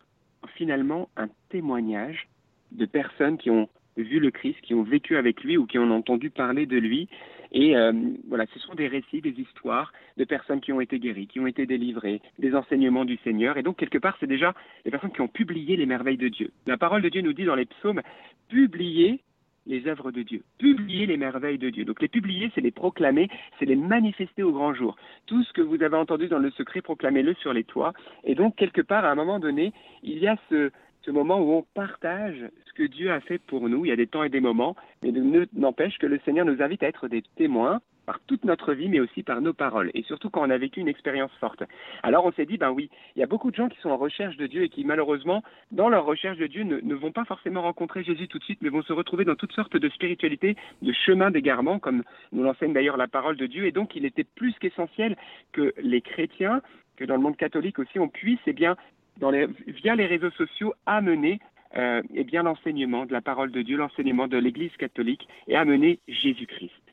finalement 0.54 1.08
un 1.16 1.28
témoignage 1.48 2.28
de 2.72 2.84
personnes 2.84 3.38
qui 3.38 3.50
ont 3.50 3.68
vu 3.96 4.20
le 4.20 4.30
Christ, 4.30 4.60
qui 4.62 4.74
ont 4.74 4.82
vécu 4.82 5.16
avec 5.16 5.42
lui 5.42 5.56
ou 5.56 5.66
qui 5.66 5.78
ont 5.78 5.90
entendu 5.90 6.30
parler 6.30 6.66
de 6.66 6.76
lui. 6.76 7.08
Et 7.50 7.76
euh, 7.76 7.92
voilà, 8.28 8.44
ce 8.52 8.58
sont 8.60 8.74
des 8.74 8.86
récits, 8.86 9.22
des 9.22 9.34
histoires 9.40 9.92
de 10.18 10.24
personnes 10.24 10.60
qui 10.60 10.72
ont 10.72 10.80
été 10.80 10.98
guéries, 10.98 11.26
qui 11.26 11.40
ont 11.40 11.46
été 11.46 11.66
délivrées, 11.66 12.20
des 12.38 12.54
enseignements 12.54 13.06
du 13.06 13.16
Seigneur. 13.24 13.56
Et 13.56 13.62
donc, 13.62 13.76
quelque 13.76 13.98
part, 13.98 14.16
c'est 14.20 14.26
déjà 14.26 14.54
des 14.84 14.90
personnes 14.90 15.12
qui 15.12 15.22
ont 15.22 15.28
publié 15.28 15.76
les 15.76 15.86
merveilles 15.86 16.18
de 16.18 16.28
Dieu. 16.28 16.50
La 16.66 16.76
parole 16.76 17.02
de 17.02 17.08
Dieu 17.08 17.22
nous 17.22 17.32
dit 17.32 17.44
dans 17.44 17.54
les 17.54 17.64
psaumes, 17.64 18.02
publiez 18.48 19.20
les 19.68 19.86
œuvres 19.86 20.10
de 20.10 20.22
Dieu, 20.22 20.42
publier 20.58 21.06
les 21.06 21.16
merveilles 21.16 21.58
de 21.58 21.70
Dieu. 21.70 21.84
Donc 21.84 22.02
les 22.02 22.08
publier, 22.08 22.50
c'est 22.54 22.60
les 22.60 22.72
proclamer, 22.72 23.28
c'est 23.58 23.66
les 23.66 23.76
manifester 23.76 24.42
au 24.42 24.50
grand 24.50 24.74
jour. 24.74 24.96
Tout 25.26 25.44
ce 25.44 25.52
que 25.52 25.62
vous 25.62 25.82
avez 25.82 25.96
entendu 25.96 26.26
dans 26.26 26.38
le 26.38 26.50
secret, 26.50 26.80
proclamez-le 26.80 27.34
sur 27.34 27.52
les 27.52 27.64
toits. 27.64 27.92
Et 28.24 28.34
donc 28.34 28.56
quelque 28.56 28.80
part, 28.80 29.04
à 29.04 29.10
un 29.10 29.14
moment 29.14 29.38
donné, 29.38 29.72
il 30.02 30.18
y 30.18 30.26
a 30.26 30.36
ce, 30.48 30.70
ce 31.02 31.10
moment 31.10 31.40
où 31.40 31.52
on 31.52 31.64
partage 31.74 32.44
ce 32.66 32.72
que 32.72 32.82
Dieu 32.82 33.12
a 33.12 33.20
fait 33.20 33.38
pour 33.38 33.68
nous. 33.68 33.84
Il 33.84 33.88
y 33.88 33.92
a 33.92 33.96
des 33.96 34.06
temps 34.06 34.24
et 34.24 34.30
des 34.30 34.40
moments, 34.40 34.74
mais 35.02 35.12
n'empêche 35.52 35.98
que 35.98 36.06
le 36.06 36.18
Seigneur 36.24 36.46
nous 36.46 36.62
invite 36.62 36.82
à 36.82 36.88
être 36.88 37.08
des 37.08 37.22
témoins 37.36 37.80
par 38.08 38.20
toute 38.20 38.46
notre 38.46 38.72
vie, 38.72 38.88
mais 38.88 39.00
aussi 39.00 39.22
par 39.22 39.42
nos 39.42 39.52
paroles, 39.52 39.90
et 39.92 40.02
surtout 40.02 40.30
quand 40.30 40.40
on 40.40 40.48
a 40.48 40.56
vécu 40.56 40.80
une 40.80 40.88
expérience 40.88 41.30
forte. 41.40 41.62
Alors 42.02 42.24
on 42.24 42.32
s'est 42.32 42.46
dit, 42.46 42.56
ben 42.56 42.70
oui, 42.70 42.88
il 43.14 43.18
y 43.20 43.22
a 43.22 43.26
beaucoup 43.26 43.50
de 43.50 43.56
gens 43.56 43.68
qui 43.68 43.78
sont 43.80 43.90
en 43.90 43.98
recherche 43.98 44.38
de 44.38 44.46
Dieu 44.46 44.62
et 44.62 44.70
qui 44.70 44.82
malheureusement, 44.82 45.42
dans 45.72 45.90
leur 45.90 46.06
recherche 46.06 46.38
de 46.38 46.46
Dieu, 46.46 46.62
ne, 46.62 46.94
vont 46.94 47.12
pas 47.12 47.26
forcément 47.26 47.60
rencontrer 47.60 48.02
Jésus 48.02 48.26
tout 48.26 48.38
de 48.38 48.44
suite, 48.44 48.60
mais 48.62 48.70
vont 48.70 48.80
se 48.80 48.94
retrouver 48.94 49.26
dans 49.26 49.34
toutes 49.34 49.52
sortes 49.52 49.76
de 49.76 49.88
spiritualités, 49.90 50.56
de 50.80 50.92
chemins 51.04 51.30
d'égarement, 51.30 51.78
comme 51.78 52.02
nous 52.32 52.42
l'enseigne 52.42 52.72
d'ailleurs 52.72 52.96
la 52.96 53.08
parole 53.08 53.36
de 53.36 53.44
Dieu, 53.44 53.66
et 53.66 53.72
donc 53.72 53.94
il 53.94 54.06
était 54.06 54.24
plus 54.24 54.54
qu'essentiel 54.58 55.14
que 55.52 55.74
les 55.76 56.00
chrétiens, 56.00 56.62
que 56.96 57.04
dans 57.04 57.14
le 57.14 57.20
monde 57.20 57.36
catholique 57.36 57.78
aussi, 57.78 57.98
on 57.98 58.08
puisse, 58.08 58.40
eh 58.46 58.54
bien, 58.54 58.74
via 59.66 59.94
les 59.96 60.06
réseaux 60.06 60.30
sociaux, 60.30 60.72
amener 60.86 61.40
euh, 61.76 62.00
eh 62.14 62.24
bien 62.24 62.42
l'enseignement 62.42 63.04
de 63.04 63.12
la 63.12 63.20
parole 63.20 63.50
de 63.50 63.60
Dieu, 63.60 63.76
l'enseignement 63.76 64.28
de 64.28 64.38
l'Église 64.38 64.74
catholique, 64.78 65.28
et 65.46 65.56
amener 65.56 65.98
Jésus-Christ. 66.08 66.87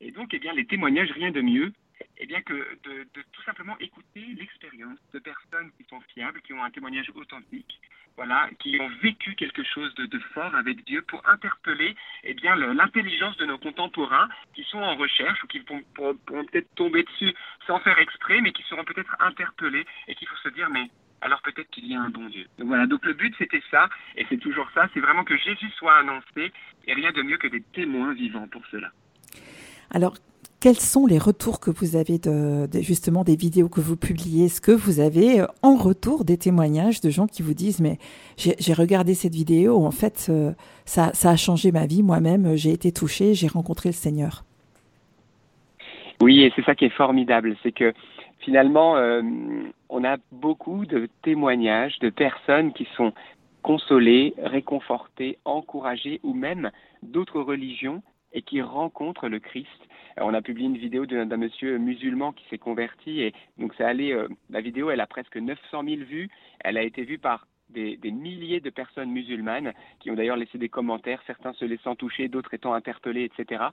Et 0.00 0.10
donc, 0.10 0.34
eh 0.34 0.38
bien, 0.38 0.52
les 0.52 0.66
témoignages, 0.66 1.10
rien 1.12 1.30
de 1.30 1.40
mieux 1.40 1.72
eh 2.18 2.26
bien, 2.26 2.40
que 2.42 2.54
de, 2.54 3.06
tout 3.32 3.42
simplement 3.42 3.78
écouter 3.78 4.24
l'expérience 4.38 4.98
de 5.12 5.18
personnes 5.18 5.70
qui 5.76 5.84
sont 5.88 6.00
fiables, 6.14 6.40
qui 6.42 6.52
ont 6.52 6.62
un 6.62 6.70
témoignage 6.70 7.10
authentique, 7.14 7.80
voilà, 8.16 8.48
qui 8.58 8.78
ont 8.80 8.88
vécu 9.02 9.34
quelque 9.34 9.62
chose 9.62 9.94
de, 9.94 10.18
fort 10.34 10.54
avec 10.54 10.84
Dieu 10.84 11.02
pour 11.02 11.26
interpeller 11.28 11.94
eh 12.24 12.34
bien, 12.34 12.56
l'intelligence 12.56 13.36
de 13.36 13.44
nos 13.44 13.58
contemporains 13.58 14.28
qui 14.54 14.64
sont 14.64 14.78
en 14.78 14.96
recherche 14.96 15.42
ou 15.44 15.46
qui 15.46 15.60
pourront, 15.60 16.14
peut-être 16.46 16.74
tomber 16.74 17.02
dessus 17.02 17.34
sans 17.66 17.78
faire 17.80 17.98
exprès, 17.98 18.40
mais 18.40 18.52
qui 18.52 18.62
seront 18.64 18.84
peut-être 18.84 19.14
interpellés 19.20 19.84
et 20.08 20.14
qu'il 20.14 20.28
faut 20.28 20.36
se 20.36 20.48
dire, 20.48 20.70
mais 20.70 20.90
alors 21.20 21.42
peut-être 21.42 21.70
qu'il 21.70 21.86
y 21.86 21.94
a 21.94 22.00
un 22.00 22.08
bon 22.08 22.26
Dieu. 22.28 22.46
Voilà, 22.58 22.86
donc 22.86 23.04
le 23.04 23.12
but 23.12 23.34
c'était 23.38 23.62
ça, 23.70 23.88
et 24.16 24.24
c'est 24.28 24.38
toujours 24.38 24.70
ça, 24.72 24.88
c'est 24.94 25.00
vraiment 25.00 25.24
que 25.24 25.36
Jésus 25.36 25.70
soit 25.76 25.96
annoncé, 25.96 26.52
et 26.86 26.94
rien 26.94 27.12
de 27.12 27.22
mieux 27.22 27.38
que 27.38 27.48
des 27.48 27.62
témoins 27.74 28.14
vivants 28.14 28.48
pour 28.48 28.64
cela. 28.66 28.92
Alors, 29.90 30.14
quels 30.60 30.80
sont 30.80 31.06
les 31.06 31.18
retours 31.18 31.60
que 31.60 31.70
vous 31.70 31.96
avez 31.96 32.18
de, 32.18 32.66
justement 32.80 33.24
des 33.24 33.36
vidéos 33.36 33.68
que 33.68 33.80
vous 33.80 33.96
publiez? 33.96 34.46
Est-ce 34.46 34.60
que 34.60 34.72
vous 34.72 35.00
avez 35.00 35.40
euh, 35.40 35.46
en 35.62 35.76
retour 35.76 36.24
des 36.24 36.38
témoignages 36.38 37.00
de 37.00 37.10
gens 37.10 37.26
qui 37.26 37.42
vous 37.42 37.54
disent 37.54 37.80
mais 37.80 37.98
j'ai 38.36 38.72
regardé 38.72 39.14
cette 39.14 39.34
vidéo, 39.34 39.84
en 39.84 39.90
fait 39.90 40.26
euh, 40.28 40.52
ça, 40.84 41.12
a 41.22 41.36
changé 41.36 41.72
ma 41.72 41.86
vie, 41.86 42.02
moi-même 42.02 42.56
j'ai 42.56 42.72
été 42.72 42.90
touché, 42.90 43.34
j'ai 43.34 43.48
rencontré 43.48 43.90
le 43.90 43.94
Seigneur? 43.94 44.44
Oui, 46.22 46.42
et 46.42 46.52
c'est 46.56 46.64
ça 46.64 46.74
qui 46.74 46.86
est 46.86 46.96
formidable, 46.96 47.54
c'est 47.62 47.72
que 47.72 47.92
finalement 48.40 48.96
euh, 48.96 49.22
on 49.90 50.04
a 50.04 50.16
beaucoup 50.32 50.86
de 50.86 51.08
témoignages 51.22 51.98
de 52.00 52.08
personnes 52.08 52.72
qui 52.72 52.88
sont 52.96 53.12
consolées, 53.62 54.32
réconfortées, 54.38 55.38
encouragées 55.44 56.20
ou 56.22 56.32
même 56.32 56.70
d'autres 57.02 57.40
religions 57.40 58.02
et 58.36 58.42
qui 58.42 58.62
rencontre 58.62 59.28
le 59.28 59.40
Christ. 59.40 59.66
Euh, 60.18 60.22
on 60.22 60.34
a 60.34 60.42
publié 60.42 60.68
une 60.68 60.76
vidéo 60.76 61.06
d'un 61.06 61.36
monsieur 61.36 61.78
musulman 61.78 62.32
qui 62.32 62.44
s'est 62.48 62.58
converti 62.58 63.22
et 63.22 63.34
donc 63.58 63.74
ça 63.74 63.88
allait, 63.88 64.12
euh, 64.12 64.28
la 64.50 64.60
vidéo 64.60 64.90
elle 64.90 65.00
a 65.00 65.06
presque 65.06 65.36
900 65.36 65.82
000 65.82 65.96
vues, 66.04 66.28
elle 66.60 66.76
a 66.76 66.82
été 66.82 67.02
vue 67.02 67.18
par 67.18 67.48
des, 67.70 67.96
des, 67.96 68.12
milliers 68.12 68.60
de 68.60 68.70
personnes 68.70 69.10
musulmanes 69.10 69.72
qui 69.98 70.10
ont 70.12 70.14
d'ailleurs 70.14 70.36
laissé 70.36 70.56
des 70.56 70.68
commentaires, 70.68 71.20
certains 71.26 71.52
se 71.54 71.64
laissant 71.64 71.96
toucher, 71.96 72.28
d'autres 72.28 72.54
étant 72.54 72.74
interpellés, 72.74 73.24
etc. 73.24 73.64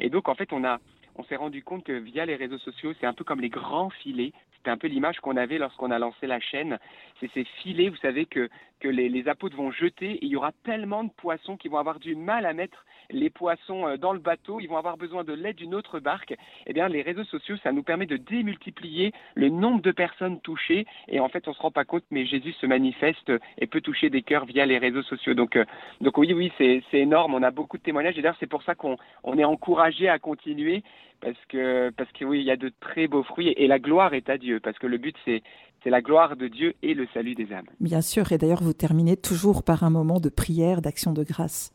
Et 0.00 0.08
donc 0.08 0.28
en 0.28 0.34
fait 0.34 0.52
on 0.52 0.64
a 0.64 0.78
on 1.16 1.24
s'est 1.24 1.36
rendu 1.36 1.62
compte 1.62 1.84
que 1.84 1.92
via 1.92 2.24
les 2.24 2.36
réseaux 2.36 2.58
sociaux, 2.58 2.92
c'est 2.98 3.06
un 3.06 3.12
peu 3.12 3.24
comme 3.24 3.40
les 3.40 3.50
grands 3.50 3.90
filets. 3.90 4.32
C'était 4.62 4.70
un 4.70 4.78
peu 4.78 4.86
l'image 4.86 5.18
qu'on 5.18 5.36
avait 5.36 5.58
lorsqu'on 5.58 5.90
a 5.90 5.98
lancé 5.98 6.28
la 6.28 6.38
chaîne. 6.38 6.78
C'est 7.18 7.28
ces 7.34 7.42
filets, 7.42 7.88
vous 7.88 7.96
savez, 7.96 8.26
que, 8.26 8.48
que 8.78 8.86
les, 8.86 9.26
apôtres 9.26 9.56
vont 9.56 9.72
jeter 9.72 10.12
et 10.12 10.24
il 10.24 10.28
y 10.28 10.36
aura 10.36 10.52
tellement 10.62 11.02
de 11.02 11.10
poissons 11.10 11.56
qui 11.56 11.66
vont 11.66 11.78
avoir 11.78 11.98
du 11.98 12.14
mal 12.14 12.46
à 12.46 12.52
mettre 12.52 12.86
les 13.10 13.28
poissons 13.28 13.88
euh, 13.88 13.96
dans 13.96 14.12
le 14.12 14.20
bateau. 14.20 14.60
Ils 14.60 14.68
vont 14.68 14.76
avoir 14.76 14.96
besoin 14.96 15.24
de 15.24 15.32
l'aide 15.32 15.56
d'une 15.56 15.74
autre 15.74 15.98
barque. 15.98 16.36
Eh 16.68 16.72
bien, 16.72 16.86
les 16.86 17.02
réseaux 17.02 17.24
sociaux, 17.24 17.56
ça 17.64 17.72
nous 17.72 17.82
permet 17.82 18.06
de 18.06 18.16
démultiplier 18.16 19.12
le 19.34 19.48
nombre 19.48 19.82
de 19.82 19.90
personnes 19.90 20.40
touchées. 20.42 20.86
Et 21.08 21.18
en 21.18 21.28
fait, 21.28 21.48
on 21.48 21.54
se 21.54 21.60
rend 21.60 21.72
pas 21.72 21.84
compte, 21.84 22.04
mais 22.12 22.24
Jésus 22.24 22.52
se 22.52 22.66
manifeste 22.66 23.32
et 23.58 23.66
peut 23.66 23.80
toucher 23.80 24.10
des 24.10 24.22
cœurs 24.22 24.44
via 24.44 24.64
les 24.64 24.78
réseaux 24.78 25.02
sociaux. 25.02 25.34
Donc, 25.34 25.56
euh, 25.56 25.64
donc 26.00 26.18
oui, 26.18 26.32
oui, 26.32 26.52
c'est 26.56 26.84
énorme. 26.92 27.34
On 27.34 27.42
a 27.42 27.50
beaucoup 27.50 27.78
de 27.78 27.82
témoignages. 27.82 28.16
Et 28.16 28.22
d'ailleurs, 28.22 28.36
c'est 28.38 28.46
pour 28.46 28.62
ça 28.62 28.76
qu'on 28.76 28.96
on 29.24 29.38
est 29.38 29.44
encouragé 29.44 30.08
à 30.08 30.20
continuer 30.20 30.84
parce 31.22 31.38
que 31.48 31.90
parce 31.90 32.10
que 32.12 32.24
oui, 32.24 32.40
il 32.40 32.44
y 32.44 32.50
a 32.50 32.56
de 32.56 32.70
très 32.80 33.06
beaux 33.06 33.22
fruits 33.22 33.54
et 33.56 33.66
la 33.66 33.78
gloire 33.78 34.12
est 34.12 34.28
à 34.28 34.36
Dieu 34.36 34.60
parce 34.60 34.78
que 34.78 34.86
le 34.86 34.98
but 34.98 35.16
c'est 35.24 35.42
c'est 35.82 35.90
la 35.90 36.02
gloire 36.02 36.36
de 36.36 36.48
Dieu 36.48 36.74
et 36.82 36.94
le 36.94 37.06
salut 37.14 37.34
des 37.34 37.52
âmes. 37.52 37.66
Bien 37.80 38.02
sûr, 38.02 38.30
et 38.32 38.38
d'ailleurs 38.38 38.62
vous 38.62 38.72
terminez 38.72 39.16
toujours 39.16 39.64
par 39.64 39.84
un 39.84 39.90
moment 39.90 40.20
de 40.20 40.28
prière, 40.28 40.82
d'action 40.82 41.12
de 41.12 41.24
grâce. 41.24 41.72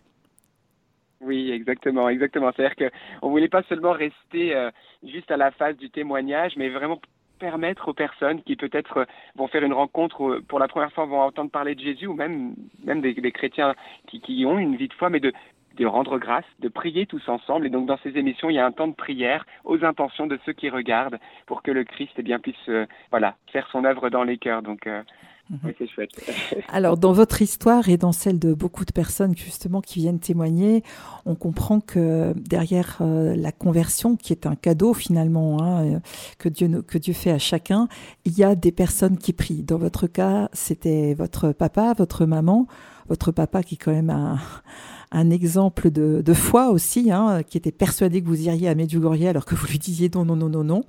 Oui, 1.20 1.50
exactement, 1.52 2.08
exactement. 2.10 2.52
C'est-à-dire 2.56 2.92
qu'on 3.22 3.28
ne 3.28 3.32
voulait 3.32 3.50
pas 3.50 3.64
seulement 3.64 3.92
rester 3.92 4.56
euh, 4.56 4.70
juste 5.04 5.32
à 5.32 5.38
la 5.38 5.52
phase 5.52 5.76
du 5.78 5.90
témoignage, 5.90 6.54
mais 6.58 6.70
vraiment 6.70 7.02
permettre 7.40 7.88
aux 7.90 7.94
personnes 7.94 8.42
qui 8.44 8.56
peut-être 8.56 9.06
vont 9.36 9.48
faire 9.48 9.64
une 9.64 9.74
rencontre 9.74 10.42
pour 10.48 10.60
la 10.60 10.68
première 10.68 10.92
fois, 10.92 11.06
vont 11.06 11.22
entendre 11.22 11.52
parler 11.52 11.76
de 11.76 11.82
Jésus, 11.82 12.08
ou 12.08 12.14
même, 12.14 12.56
même 12.84 13.02
des, 13.02 13.14
des 13.14 13.32
chrétiens 13.32 13.76
qui, 14.08 14.22
qui, 14.22 14.46
ont 14.46 14.58
une 14.58 14.76
vie 14.76 14.88
de 14.88 14.94
foi, 14.94 15.10
mais 15.10 15.20
de, 15.20 15.34
de 15.78 15.86
rendre 15.86 16.18
grâce, 16.18 16.46
de 16.60 16.70
prier 16.70 17.06
tous 17.06 17.28
ensemble. 17.28 17.68
Et 17.68 17.70
donc 17.70 17.88
dans 17.88 17.98
ces 18.04 18.18
émissions, 18.18 18.50
il 18.50 18.56
y 18.56 18.60
a 18.60 18.66
un 18.66 18.72
temps 18.72 18.88
de 18.88 18.94
prière 18.94 19.46
aux 19.64 19.84
intentions 19.84 20.28
de 20.28 20.40
ceux 20.46 20.54
qui 20.54 20.70
regardent 20.70 21.20
pour 21.46 21.62
que 21.62 21.72
le 21.72 21.84
Christ 21.84 22.14
eh 22.18 22.24
bien, 22.24 22.40
puisse 22.40 22.56
euh, 22.70 22.86
voilà, 23.12 23.36
faire 23.52 23.68
son 23.72 23.86
œuvre 23.86 24.10
dans 24.10 24.24
les 24.24 24.38
cœurs. 24.38 24.62
Donc, 24.62 24.88
euh, 24.88 25.02
Mhm. 25.50 25.74
c'est 25.78 25.88
chouette. 25.88 26.10
Alors, 26.70 26.98
dans 26.98 27.14
votre 27.14 27.42
histoire 27.42 27.88
et 27.90 27.98
dans 27.98 28.12
celle 28.12 28.40
de 28.40 28.54
beaucoup 28.54 28.86
de 28.86 28.92
personnes 28.92 29.36
justement 29.36 29.82
qui 29.82 30.00
viennent 30.00 30.20
témoigner, 30.20 30.84
on 31.26 31.36
comprend 31.36 31.80
que 31.80 32.34
derrière 32.36 32.98
euh, 33.02 33.36
la 33.36 33.52
conversion, 33.52 34.16
qui 34.18 34.34
est 34.34 34.46
un 34.46 34.56
cadeau 34.56 34.94
finalement 34.94 35.62
hein, 35.62 36.02
que 36.38 36.50
Dieu 36.50 36.82
que 36.82 36.98
Dieu 36.98 37.14
fait 37.14 37.32
à 37.32 37.40
chacun, 37.40 37.88
il 38.26 38.38
y 38.38 38.44
a 38.44 38.56
des 38.56 38.72
personnes 38.72 39.18
qui 39.18 39.34
prient. 39.34 39.64
Dans 39.64 39.78
votre 39.78 40.08
cas, 40.08 40.50
c'était 40.54 41.14
votre 41.14 41.54
papa, 41.54 41.94
votre 41.98 42.26
maman, 42.26 42.68
votre 43.08 43.32
papa 43.32 43.64
qui 43.64 43.76
est 43.76 43.78
quand 43.78 43.92
même 43.92 44.10
un, 45.12 45.30
exemple 45.30 45.90
de, 45.92 46.22
de 46.22 46.34
foi 46.34 46.70
aussi, 46.70 47.12
hein, 47.12 47.44
qui 47.44 47.58
était 47.58 47.72
persuadé 47.72 48.22
que 48.22 48.28
vous 48.28 48.48
iriez 48.48 48.70
à 48.70 48.76
Medjugorje 48.76 49.26
alors 49.26 49.46
que 49.46 49.56
vous 49.56 49.68
lui 49.68 49.80
disiez 49.80 50.10
non, 50.14 50.26
non, 50.26 50.36
non, 50.36 50.50
non, 50.50 50.64
non. 50.64 50.84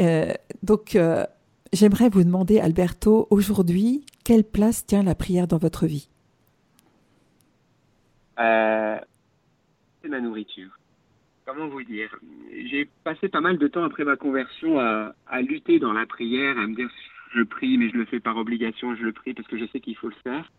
Euh, 0.00 0.32
donc 0.62 0.96
euh, 0.96 1.24
J'aimerais 1.72 2.08
vous 2.08 2.24
demander, 2.24 2.60
Alberto, 2.60 3.26
aujourd'hui, 3.30 4.06
quelle 4.24 4.44
place 4.44 4.86
tient 4.86 5.02
la 5.02 5.14
prière 5.14 5.46
dans 5.46 5.58
votre 5.58 5.86
vie? 5.86 6.08
Euh, 8.38 8.96
C'est 10.02 10.08
ma 10.08 10.20
nourriture. 10.20 10.70
Comment 11.44 11.68
vous 11.68 11.82
dire? 11.82 12.14
J'ai 12.70 12.88
passé 13.04 13.28
pas 13.28 13.40
mal 13.40 13.58
de 13.58 13.68
temps 13.68 13.84
après 13.84 14.04
ma 14.04 14.16
conversion 14.16 14.78
à, 14.78 15.40
lutter 15.42 15.78
dans 15.78 15.92
la 15.92 16.06
prière, 16.06 16.58
à 16.58 16.66
me 16.66 16.74
dire 16.74 16.88
je 17.34 17.42
prie, 17.42 17.76
mais 17.76 17.90
je 17.90 17.96
le 17.96 18.06
fais 18.06 18.20
par 18.20 18.38
obligation, 18.38 18.96
je 18.96 19.02
le 19.02 19.12
prie 19.12 19.34
parce 19.34 19.48
que 19.48 19.58
je 19.58 19.66
sais 19.66 19.80
qu'il 19.80 19.96
faut 19.96 20.08
le 20.08 20.14
faire. 20.22 20.50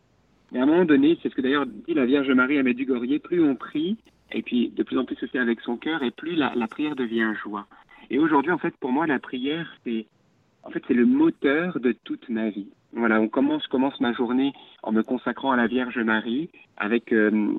Mais 0.51 0.59
à 0.59 0.63
un 0.63 0.65
moment 0.65 0.85
donné, 0.85 1.17
c'est 1.21 1.29
ce 1.29 1.35
que 1.35 1.41
d'ailleurs 1.41 1.65
dit 1.65 1.93
la 1.93 2.05
Vierge 2.05 2.29
Marie 2.31 2.57
à 2.57 2.63
Medjugorje, 2.63 3.19
plus 3.19 3.43
on 3.43 3.55
prie, 3.55 3.97
et 4.31 4.41
puis 4.41 4.69
de 4.69 4.83
plus 4.83 4.97
en 4.97 5.05
plus 5.05 5.15
se 5.15 5.37
avec 5.37 5.61
son 5.61 5.77
cœur, 5.77 6.03
et 6.03 6.11
plus 6.11 6.35
la, 6.35 6.53
la 6.55 6.67
prière 6.67 6.95
devient 6.95 7.33
joie. 7.43 7.67
Et 8.09 8.17
aujourd'hui, 8.17 8.51
en 8.51 8.57
fait, 8.57 8.75
pour 8.77 8.91
moi, 8.91 9.05
la 9.05 9.19
prière, 9.19 9.71
c'est 9.83 10.07
en 10.63 10.71
fait, 10.71 10.83
c'est 10.87 10.93
le 10.93 11.05
moteur 11.05 11.79
de 11.79 11.93
toute 12.03 12.29
ma 12.29 12.49
vie. 12.49 12.67
Voilà, 12.93 13.21
on 13.21 13.27
commence, 13.27 13.67
commence 13.67 13.99
ma 13.99 14.13
journée 14.13 14.51
en 14.81 14.91
me 14.91 15.03
consacrant 15.03 15.51
à 15.51 15.55
la 15.55 15.67
Vierge 15.67 15.99
Marie 15.99 16.49
avec 16.75 17.13
euh, 17.13 17.53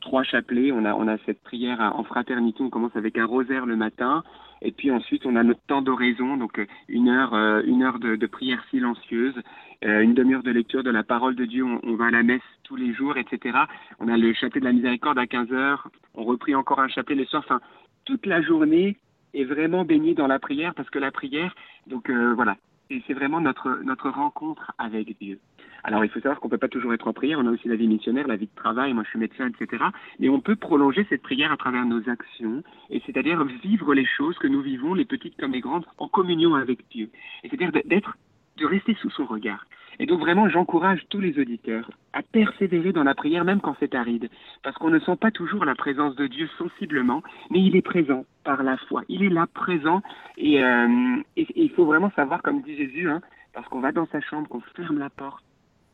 trois 0.00 0.22
chapelets. 0.22 0.70
On 0.70 0.84
a, 0.84 0.94
on 0.94 1.08
a 1.08 1.18
cette 1.26 1.42
prière 1.42 1.80
en 1.80 2.04
fraternité. 2.04 2.62
On 2.62 2.70
commence 2.70 2.94
avec 2.94 3.18
un 3.18 3.26
rosaire 3.26 3.66
le 3.66 3.74
matin, 3.74 4.22
et 4.62 4.70
puis 4.70 4.92
ensuite 4.92 5.26
on 5.26 5.34
a 5.34 5.42
notre 5.42 5.60
temps 5.66 5.82
d'oraison, 5.82 6.36
donc 6.36 6.60
euh, 6.60 6.66
une 6.88 7.08
heure, 7.08 7.34
euh, 7.34 7.62
une 7.66 7.82
heure 7.82 7.98
de, 7.98 8.14
de, 8.14 8.26
prière 8.26 8.62
silencieuse, 8.70 9.34
une 9.82 10.14
demi-heure 10.14 10.42
de 10.42 10.50
lecture 10.50 10.82
de 10.82 10.90
la 10.90 11.02
parole 11.02 11.34
de 11.34 11.44
Dieu. 11.44 11.64
On, 11.64 11.80
on, 11.82 11.96
va 11.96 12.06
à 12.06 12.10
la 12.10 12.22
messe 12.22 12.40
tous 12.62 12.76
les 12.76 12.94
jours, 12.94 13.16
etc. 13.18 13.58
On 14.00 14.08
a 14.08 14.16
le 14.16 14.32
chapelet 14.34 14.60
de 14.60 14.66
la 14.66 14.72
miséricorde 14.72 15.18
à 15.18 15.26
15 15.26 15.52
heures. 15.52 15.88
On 16.14 16.24
reprie 16.24 16.54
encore 16.54 16.80
un 16.80 16.88
chapelet 16.88 17.16
le 17.16 17.24
soir. 17.26 17.42
Enfin, 17.44 17.60
toute 18.04 18.24
la 18.24 18.40
journée, 18.40 18.96
est 19.36 19.44
vraiment 19.44 19.84
baigné 19.84 20.14
dans 20.14 20.26
la 20.26 20.38
prière 20.38 20.74
parce 20.74 20.90
que 20.90 20.98
la 20.98 21.10
prière, 21.10 21.54
donc 21.86 22.10
euh, 22.10 22.34
voilà, 22.34 22.56
c'est 22.88 23.14
vraiment 23.14 23.40
notre, 23.40 23.80
notre 23.84 24.10
rencontre 24.10 24.72
avec 24.78 25.18
Dieu. 25.18 25.38
Alors 25.84 26.04
il 26.04 26.10
faut 26.10 26.20
savoir 26.20 26.40
qu'on 26.40 26.48
ne 26.48 26.50
peut 26.50 26.58
pas 26.58 26.68
toujours 26.68 26.94
être 26.94 27.06
en 27.06 27.12
prière, 27.12 27.38
on 27.38 27.46
a 27.46 27.50
aussi 27.50 27.68
la 27.68 27.76
vie 27.76 27.86
missionnaire, 27.86 28.26
la 28.26 28.36
vie 28.36 28.46
de 28.46 28.60
travail, 28.60 28.92
moi 28.92 29.04
je 29.04 29.10
suis 29.10 29.18
médecin, 29.18 29.48
etc. 29.48 29.84
Mais 30.18 30.28
on 30.28 30.40
peut 30.40 30.56
prolonger 30.56 31.06
cette 31.08 31.22
prière 31.22 31.52
à 31.52 31.56
travers 31.56 31.84
nos 31.84 32.08
actions, 32.08 32.62
et 32.90 33.00
c'est-à-dire 33.06 33.44
vivre 33.44 33.94
les 33.94 34.06
choses 34.06 34.36
que 34.38 34.48
nous 34.48 34.62
vivons, 34.62 34.94
les 34.94 35.04
petites 35.04 35.36
comme 35.36 35.52
les 35.52 35.60
grandes, 35.60 35.86
en 35.98 36.08
communion 36.08 36.54
avec 36.54 36.88
Dieu. 36.90 37.10
Et 37.44 37.48
c'est-à-dire 37.48 37.70
d'être, 37.84 38.16
de 38.56 38.66
rester 38.66 38.94
sous 39.00 39.10
son 39.10 39.26
regard. 39.26 39.66
Et 39.98 40.06
donc 40.06 40.20
vraiment, 40.20 40.48
j'encourage 40.48 41.00
tous 41.08 41.20
les 41.20 41.38
auditeurs 41.38 41.90
à 42.12 42.22
persévérer 42.22 42.92
dans 42.92 43.04
la 43.04 43.14
prière 43.14 43.44
même 43.44 43.60
quand 43.60 43.76
c'est 43.80 43.94
aride, 43.94 44.28
parce 44.62 44.76
qu'on 44.76 44.90
ne 44.90 44.98
sent 44.98 45.16
pas 45.16 45.30
toujours 45.30 45.64
la 45.64 45.74
présence 45.74 46.14
de 46.16 46.26
Dieu 46.26 46.48
sensiblement, 46.58 47.22
mais 47.50 47.60
il 47.60 47.76
est 47.76 47.82
présent 47.82 48.24
par 48.44 48.62
la 48.62 48.76
foi. 48.76 49.02
Il 49.08 49.22
est 49.22 49.30
là 49.30 49.46
présent, 49.46 50.02
et, 50.36 50.62
euh, 50.62 51.16
il 51.36 51.70
faut 51.70 51.86
vraiment 51.86 52.10
savoir, 52.14 52.42
comme 52.42 52.62
dit 52.62 52.76
Jésus, 52.76 53.08
hein, 53.08 53.22
parce 53.54 53.66
qu'on 53.68 53.80
va 53.80 53.92
dans 53.92 54.06
sa 54.08 54.20
chambre, 54.20 54.48
qu'on 54.48 54.60
ferme 54.60 54.98
la 54.98 55.10
porte, 55.10 55.44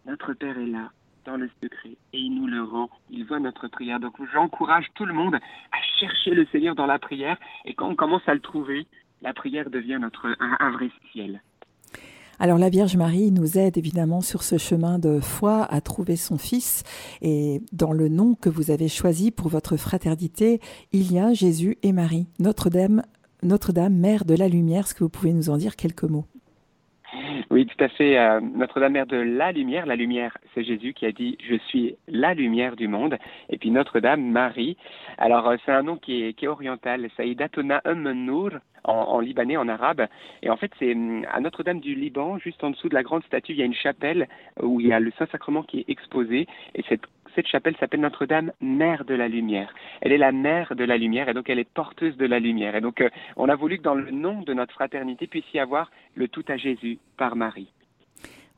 notre 0.07 0.33
Père 0.33 0.59
est 0.59 0.67
là, 0.67 0.91
dans 1.25 1.37
le 1.37 1.49
secret, 1.63 1.97
et 2.13 2.19
il 2.19 2.35
nous 2.35 2.49
le 2.49 2.63
rend, 2.63 2.91
il 3.09 3.25
voit 3.25 3.39
notre 3.39 3.69
prière. 3.69 4.01
Donc 4.01 4.17
j'encourage 4.33 4.87
tout 4.97 5.05
le 5.05 5.15
monde 5.15 5.37
à 5.37 6.01
chercher 6.01 6.35
le 6.35 6.45
Seigneur 6.47 6.75
dans 6.75 6.87
la 6.87 6.99
prière, 6.99 7.37
et 7.65 7.75
quand 7.75 7.89
on 7.89 7.95
commence 7.95 8.29
à 8.29 8.35
le 8.35 8.41
trouver, 8.41 8.87
la 9.21 9.33
prière 9.33 9.71
devient 9.71 9.99
notre 10.01 10.37
un 10.41 10.71
vrai 10.73 10.91
ciel. 11.13 11.41
Alors 12.43 12.59
la 12.59 12.71
Vierge 12.71 12.97
Marie 12.97 13.31
nous 13.31 13.57
aide 13.57 13.79
évidemment 13.79 14.21
sur 14.21 14.43
ce 14.43 14.59
chemin 14.59 14.99
de 14.99 15.21
foi 15.21 15.63
à 15.63 15.81
trouver 15.81 16.17
son 16.17 16.39
Fils 16.39 16.83
et 17.21 17.63
dans 17.71 17.93
le 17.93 18.09
nom 18.09 18.35
que 18.35 18.49
vous 18.49 18.73
avez 18.73 18.89
choisi 18.89 19.31
pour 19.31 19.47
votre 19.47 19.77
fraternité, 19.77 20.61
il 20.91 21.13
y 21.13 21.21
a 21.21 21.35
Jésus 21.35 21.79
et 21.85 21.93
Marie, 21.93 22.27
Notre-Dame, 22.41 23.05
Notre-Dame, 23.45 23.95
Mère 23.95 24.25
de 24.25 24.35
la 24.35 24.49
Lumière. 24.49 24.87
Est-ce 24.87 24.97
que 24.97 25.05
vous 25.05 25.09
pouvez 25.09 25.33
nous 25.33 25.51
en 25.51 25.57
dire 25.57 25.77
quelques 25.77 26.03
mots? 26.03 26.27
Oui, 27.51 27.67
tout 27.67 27.83
à 27.85 27.89
fait. 27.89 28.19
Euh, 28.19 28.41
Notre-Dame 28.41 28.93
Mère 28.93 29.07
de 29.07 29.17
la 29.17 29.53
Lumière, 29.53 29.87
la 29.87 29.97
lumière, 29.97 30.37
c'est 30.55 30.65
Jésus 30.65 30.93
qui 30.93 31.07
a 31.07 31.13
dit 31.13 31.39
Je 31.49 31.57
suis 31.69 31.97
la 32.09 32.35
lumière 32.35 32.77
du 32.77 32.89
monde. 32.89 33.17
Et 33.49 33.59
puis 33.59 33.71
Notre-Dame 33.71 34.23
Marie. 34.23 34.77
Alors, 35.19 35.49
euh, 35.49 35.57
c'est 35.65 35.73
un 35.73 35.83
nom 35.83 35.97
qui 35.97 36.25
est, 36.25 36.33
qui 36.35 36.45
est 36.45 36.49
oriental. 36.49 37.09
Saïdatona 37.17 37.81
Um 37.85 38.11
Nur, 38.13 38.51
en, 38.85 38.93
en, 38.93 39.21
libanais, 39.21 39.57
en 39.57 39.69
arabe. 39.69 40.07
Et 40.43 40.51
en 40.51 40.57
fait, 40.57 40.73
c'est 40.79 40.93
hum, 40.93 41.25
à 41.33 41.41
Notre-Dame 41.41 41.81
du 41.81 41.95
Liban, 41.95 42.39
juste 42.39 42.63
en 42.65 42.71
dessous 42.71 42.89
de 42.89 42.95
la 42.95 43.03
grande 43.03 43.25
statue, 43.25 43.53
il 43.53 43.59
y 43.59 43.63
a 43.63 43.67
une 43.67 43.75
chapelle 43.75 44.29
où 44.61 44.81
il 44.81 44.89
y 44.89 44.93
a 44.93 45.01
le 45.01 45.13
Saint-Sacrement 45.19 45.63
qui 45.63 45.81
est 45.81 45.85
exposé. 45.89 46.47
Et 46.75 46.85
cette 46.89 47.07
cette 47.35 47.47
chapelle 47.47 47.77
s'appelle 47.79 48.01
Notre-Dame, 48.01 48.53
Mère 48.61 49.05
de 49.05 49.15
la 49.15 49.29
Lumière. 49.29 49.73
Elle 50.01 50.13
est 50.13 50.19
la 50.19 50.33
mère 50.33 50.75
de 50.75 50.85
la 50.85 50.97
lumière 50.97 51.29
et 51.29 51.35
donc 51.35 51.49
elle 51.49 51.59
est 51.59 51.69
porteuse 51.69 52.17
de 52.17 52.27
la 52.27 52.39
lumière. 52.39 52.77
Et 52.77 52.81
donc 52.81 53.01
euh, 53.01 53.09
on 53.37 53.49
a 53.49 53.55
voulu 53.55 53.79
que 53.79 53.83
dans 53.83 53.95
le 53.95 54.11
nom 54.11 54.43
de 54.43 54.55
notre 54.55 54.75
fraternité 54.75 55.27
puisse 55.27 55.45
y 55.55 55.59
avoir 55.59 55.91
le 56.15 56.29
tout 56.29 56.45
à 56.49 56.57
Jésus 56.57 56.99
par 57.17 57.37
Marie. 57.37 57.73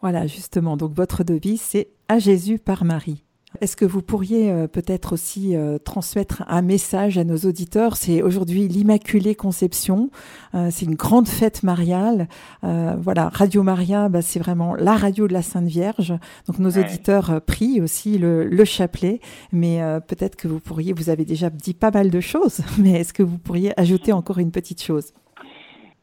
Voilà, 0.01 0.27
justement. 0.27 0.77
Donc 0.77 0.93
votre 0.93 1.25
devise, 1.25 1.63
c'est 1.63 1.89
à 2.09 2.19
Jésus 2.19 2.59
par 2.59 2.85
Marie. 2.85 3.25
Est-ce 3.61 3.77
que 3.77 3.85
vous 3.85 4.03
pourriez 4.03 4.51
euh, 4.51 4.67
peut-être 4.67 5.13
aussi 5.13 5.55
euh, 5.55 5.79
transmettre 5.79 6.43
un 6.49 6.63
message 6.63 7.19
à 7.19 7.25
nos 7.25 7.37
auditeurs? 7.37 7.97
C'est 7.97 8.23
aujourd'hui 8.23 8.67
l'Immaculée 8.67 9.35
Conception. 9.35 10.11
Euh, 10.55 10.69
c'est 10.71 10.87
une 10.87 10.97
grande 10.97 11.29
fête 11.29 11.63
mariale. 11.63 12.29
voilà, 12.63 13.29
Radio 13.33 13.63
Maria, 13.63 14.09
bah, 14.09 14.23
c'est 14.23 14.39
vraiment 14.39 14.75
la 14.75 14.97
radio 14.97 15.29
de 15.29 15.33
la 15.33 15.43
Sainte 15.43 15.67
Vierge. 15.67 16.15
Donc 16.47 16.59
nos 16.59 16.71
auditeurs 16.71 17.41
prient 17.43 17.81
aussi 17.81 18.19
le, 18.19 18.45
le 18.45 18.65
chapelet. 18.65 19.21
Mais 19.53 19.81
peut-être 20.07 20.37
que 20.37 20.49
vous 20.49 20.61
pourriez, 20.61 20.93
vous 20.93 21.11
avez 21.11 21.25
déjà 21.25 21.51
dit 21.51 21.75
pas 21.75 21.91
mal 21.91 22.11
de 22.11 22.21
choses, 22.21 22.61
mais 22.79 22.93
est-ce 22.93 23.13
que 23.13 23.23
vous 23.23 23.39
pourriez 23.39 23.79
ajouter 23.79 24.13
encore 24.13 24.39
une 24.39 24.51
petite 24.51 24.83
chose? 24.83 25.13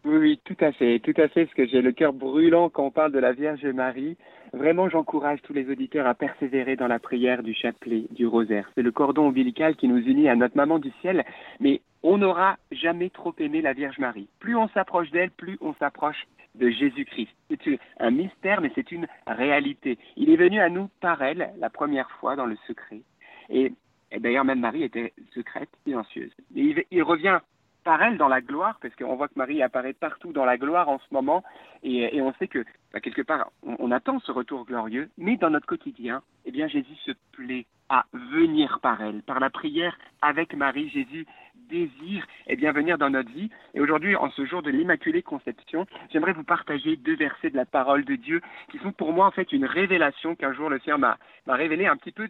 Oui, 0.04 0.18
oui, 0.18 0.40
tout 0.44 0.58
à 0.60 0.72
fait, 0.72 1.00
tout 1.00 1.14
à 1.18 1.28
fait, 1.28 1.46
parce 1.46 1.56
que 1.56 1.68
j'ai 1.68 1.82
le 1.82 1.92
cœur 1.92 2.12
brûlant 2.12 2.70
quand 2.70 2.86
on 2.86 2.92
parle 2.92 3.12
de 3.12 3.20
la 3.20 3.34
Vierge 3.34 3.66
Marie. 3.66 4.18
Vraiment, 4.52 4.90
j'encourage 4.90 5.42
tous 5.44 5.54
les 5.54 5.70
auditeurs 5.70 6.08
à 6.08 6.16
persévérer 6.16 6.76
dans 6.76 6.88
la 6.88 6.98
prière 6.98 7.44
du 7.44 7.54
chapelet, 7.54 8.06
du 8.10 8.26
rosaire. 8.26 8.70
C'est 8.74 8.82
le 8.82 8.92
cordon 8.92 9.28
ombilical 9.28 9.76
qui 9.76 9.88
nous 9.88 10.00
unit 10.00 10.28
à 10.28 10.36
notre 10.36 10.58
maman 10.58 10.80
du 10.80 10.92
ciel, 11.02 11.24
mais 11.60 11.82
on 12.02 12.18
n'aura 12.18 12.58
jamais 12.72 13.12
trop 13.12 13.34
aimé 13.38 13.62
la 13.62 13.74
Vierge 13.74 14.00
Marie. 14.00 14.28
Plus 14.40 14.56
on 14.56 14.68
s'approche 14.70 15.12
d'elle, 15.12 15.30
plus 15.30 15.58
on 15.62 15.76
s'approche 15.76 16.28
de 16.56 16.70
Jésus-Christ. 16.70 17.30
C'est 17.50 17.80
un 18.00 18.12
mystère, 18.12 18.60
mais 18.60 18.72
c'est 18.74 18.92
une 18.92 19.08
réalité. 19.28 20.00
Il 20.18 20.32
est 20.32 20.36
venu 20.36 20.60
à 20.60 20.70
nous 20.70 20.90
par 21.00 21.22
elle, 21.22 21.52
la 21.60 21.70
première 21.70 22.10
fois, 22.12 22.36
dans 22.36 22.48
le 22.48 22.58
secret. 22.68 23.02
Et, 23.50 23.72
d'ailleurs, 24.20 24.46
même 24.46 24.60
Marie 24.60 24.84
était 24.84 25.14
secrète, 25.34 25.70
silencieuse. 25.86 26.32
Et 26.56 26.62
il, 26.62 26.84
il 26.90 27.04
revient 27.04 27.40
par 27.84 28.02
elle 28.02 28.18
dans 28.18 28.28
la 28.28 28.42
gloire, 28.42 28.78
parce 28.82 28.96
qu'on 28.96 29.16
voit 29.16 29.28
que 29.28 29.38
Marie 29.38 29.62
apparaît 29.62 29.94
partout 29.94 30.34
dans 30.34 30.46
la 30.46 30.58
gloire 30.58 30.90
en 30.90 31.00
ce 31.00 31.14
moment, 31.14 31.44
et, 31.84 32.22
on 32.22 32.34
sait 32.34 32.48
que 32.48 32.64
bah, 32.94 33.00
quelque 33.00 33.22
part 33.22 33.52
on, 33.64 33.92
attend 33.92 34.20
ce 34.20 34.32
retour 34.32 34.66
glorieux, 34.66 35.10
mais 35.18 35.38
dans 35.38 35.50
notre 35.50 35.66
quotidien, 35.66 36.22
eh 36.46 36.52
bien 36.52 36.68
Jésus 36.68 36.96
se 37.06 37.12
plaît 37.32 37.66
à 37.90 38.06
venir 38.14 38.80
par 38.82 39.02
elle, 39.02 39.22
par 39.24 39.40
la 39.40 39.50
prière 39.50 39.98
avec 40.22 40.54
Marie. 40.54 40.90
Jésus 40.90 41.26
désire 41.70 42.26
eh 42.48 42.56
bien 42.56 42.72
venir 42.72 42.98
dans 42.98 43.10
notre 43.10 43.32
vie. 43.32 43.50
Et 43.74 43.82
aujourd'hui, 43.82 44.16
en 44.16 44.30
ce 44.32 44.46
jour 44.46 44.62
de 44.62 44.70
l'Immaculée 44.70 45.24
Conception, 45.24 45.86
j'aimerais 46.12 46.34
vous 46.34 46.44
partager 46.44 46.98
deux 46.98 47.16
versets 47.16 47.50
de 47.50 47.56
la 47.56 47.66
parole 47.66 48.06
de 48.06 48.16
Dieu 48.16 48.42
qui 48.70 48.78
sont 48.80 48.92
pour 48.92 49.14
moi 49.14 49.26
en 49.26 49.32
fait 49.32 49.52
une 49.52 49.66
révélation 49.66 50.36
qu'un 50.36 50.54
jour 50.54 50.70
le 50.70 50.80
Seigneur 50.80 51.00
m'a 51.00 51.18
révélé 51.48 51.88
un 51.88 51.98
petit 51.98 52.12
peu 52.12 52.28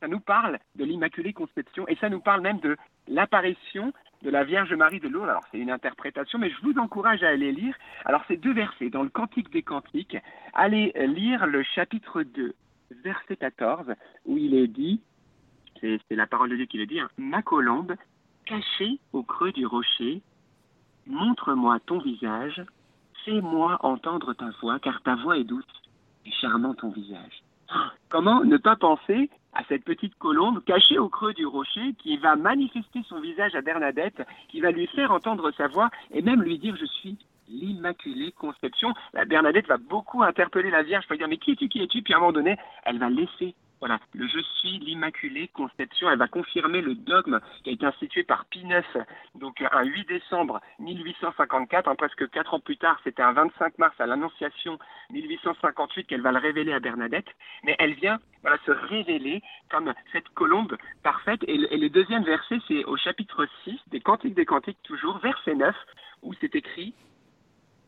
ça 0.00 0.08
nous 0.08 0.20
parle 0.20 0.58
de 0.76 0.84
l'Immaculée 0.84 1.32
Conception 1.32 1.86
et 1.86 1.96
ça 1.96 2.08
nous 2.08 2.20
parle 2.20 2.40
même 2.40 2.58
de 2.60 2.76
l'apparition 3.06 3.92
de 4.22 4.30
la 4.30 4.44
Vierge 4.44 4.72
Marie 4.74 5.00
de 5.00 5.08
Lourdes. 5.08 5.28
Alors 5.28 5.44
c'est 5.50 5.58
une 5.58 5.70
interprétation, 5.70 6.38
mais 6.38 6.50
je 6.50 6.60
vous 6.62 6.78
encourage 6.78 7.22
à 7.22 7.28
aller 7.28 7.52
lire. 7.52 7.74
Alors 8.04 8.22
c'est 8.28 8.36
deux 8.36 8.52
versets 8.52 8.90
dans 8.90 9.02
le 9.02 9.08
Cantique 9.08 9.50
des 9.50 9.62
Cantiques. 9.62 10.16
Allez 10.52 10.92
lire 10.96 11.46
le 11.46 11.62
chapitre 11.62 12.22
2, 12.22 12.54
verset 13.04 13.36
14, 13.36 13.94
où 14.26 14.36
il 14.36 14.54
est 14.54 14.68
dit, 14.68 15.00
c'est 15.80 16.00
la 16.10 16.26
parole 16.26 16.50
de 16.50 16.56
Dieu 16.56 16.66
qui 16.66 16.78
le 16.78 16.86
dit, 16.86 17.00
hein, 17.00 17.08
Ma 17.16 17.42
colombe, 17.42 17.94
cachée 18.44 18.98
au 19.12 19.22
creux 19.22 19.52
du 19.52 19.64
rocher, 19.64 20.20
montre-moi 21.06 21.78
ton 21.86 21.98
visage, 21.98 22.62
fais-moi 23.24 23.78
entendre 23.80 24.34
ta 24.34 24.50
voix, 24.60 24.78
car 24.78 25.02
ta 25.02 25.14
voix 25.16 25.38
est 25.38 25.44
douce 25.44 25.64
et 26.26 26.30
charmant 26.32 26.74
ton 26.74 26.90
visage. 26.90 27.42
Comment 28.08 28.44
ne 28.44 28.56
pas 28.56 28.76
penser 28.76 29.30
à 29.52 29.62
cette 29.68 29.84
petite 29.84 30.16
colombe 30.16 30.62
cachée 30.64 30.98
au 30.98 31.08
creux 31.08 31.34
du 31.34 31.46
rocher 31.46 31.94
qui 31.98 32.16
va 32.16 32.36
manifester 32.36 33.00
son 33.08 33.20
visage 33.20 33.54
à 33.54 33.62
Bernadette, 33.62 34.22
qui 34.48 34.60
va 34.60 34.70
lui 34.70 34.86
faire 34.88 35.10
entendre 35.10 35.50
sa 35.52 35.68
voix 35.68 35.90
et 36.12 36.22
même 36.22 36.42
lui 36.42 36.58
dire 36.58 36.76
je 36.76 36.86
suis 36.86 37.16
l'Immaculée 37.48 38.32
Conception. 38.32 38.94
La 39.12 39.24
Bernadette 39.24 39.66
va 39.66 39.76
beaucoup 39.76 40.22
interpeller 40.22 40.70
la 40.70 40.82
Vierge, 40.82 41.04
va 41.08 41.16
dire 41.16 41.28
mais 41.28 41.38
qui 41.38 41.52
es-tu, 41.52 41.68
qui 41.68 41.82
es-tu? 41.82 42.02
Puis 42.02 42.14
à 42.14 42.18
un 42.18 42.20
moment 42.20 42.32
donné, 42.32 42.56
elle 42.84 42.98
va 42.98 43.10
laisser 43.10 43.54
voilà, 43.80 43.98
le 44.12 44.28
Je 44.28 44.40
suis 44.58 44.78
l'Immaculée 44.78 45.48
Conception, 45.48 46.10
elle 46.10 46.18
va 46.18 46.28
confirmer 46.28 46.82
le 46.82 46.94
dogme 46.94 47.40
qui 47.64 47.70
a 47.70 47.72
été 47.72 47.86
institué 47.86 48.22
par 48.24 48.44
Pie 48.44 48.60
IX, 48.60 48.84
donc 49.34 49.62
un 49.72 49.84
8 49.84 50.06
décembre 50.06 50.60
1854, 50.80 51.88
hein, 51.88 51.94
presque 51.96 52.28
quatre 52.28 52.52
ans 52.52 52.60
plus 52.60 52.76
tard, 52.76 53.00
c'était 53.04 53.22
un 53.22 53.32
25 53.32 53.78
mars 53.78 53.94
à 53.98 54.06
l'Annonciation 54.06 54.78
1858 55.10 56.04
qu'elle 56.04 56.20
va 56.20 56.32
le 56.32 56.38
révéler 56.38 56.74
à 56.74 56.80
Bernadette, 56.80 57.28
mais 57.64 57.74
elle 57.78 57.94
vient 57.94 58.20
voilà, 58.42 58.58
se 58.66 58.70
révéler 58.70 59.42
comme 59.70 59.94
cette 60.12 60.28
colombe 60.30 60.76
parfaite. 61.02 61.40
Et 61.48 61.56
le, 61.56 61.72
et 61.72 61.78
le 61.78 61.88
deuxième 61.88 62.24
verset, 62.24 62.58
c'est 62.68 62.84
au 62.84 62.98
chapitre 62.98 63.46
6 63.64 63.78
des 63.88 64.00
Cantiques 64.00 64.34
des 64.34 64.46
Cantiques, 64.46 64.78
toujours, 64.82 65.18
verset 65.18 65.54
9, 65.54 65.74
où 66.22 66.34
c'est 66.40 66.54
écrit 66.54 66.94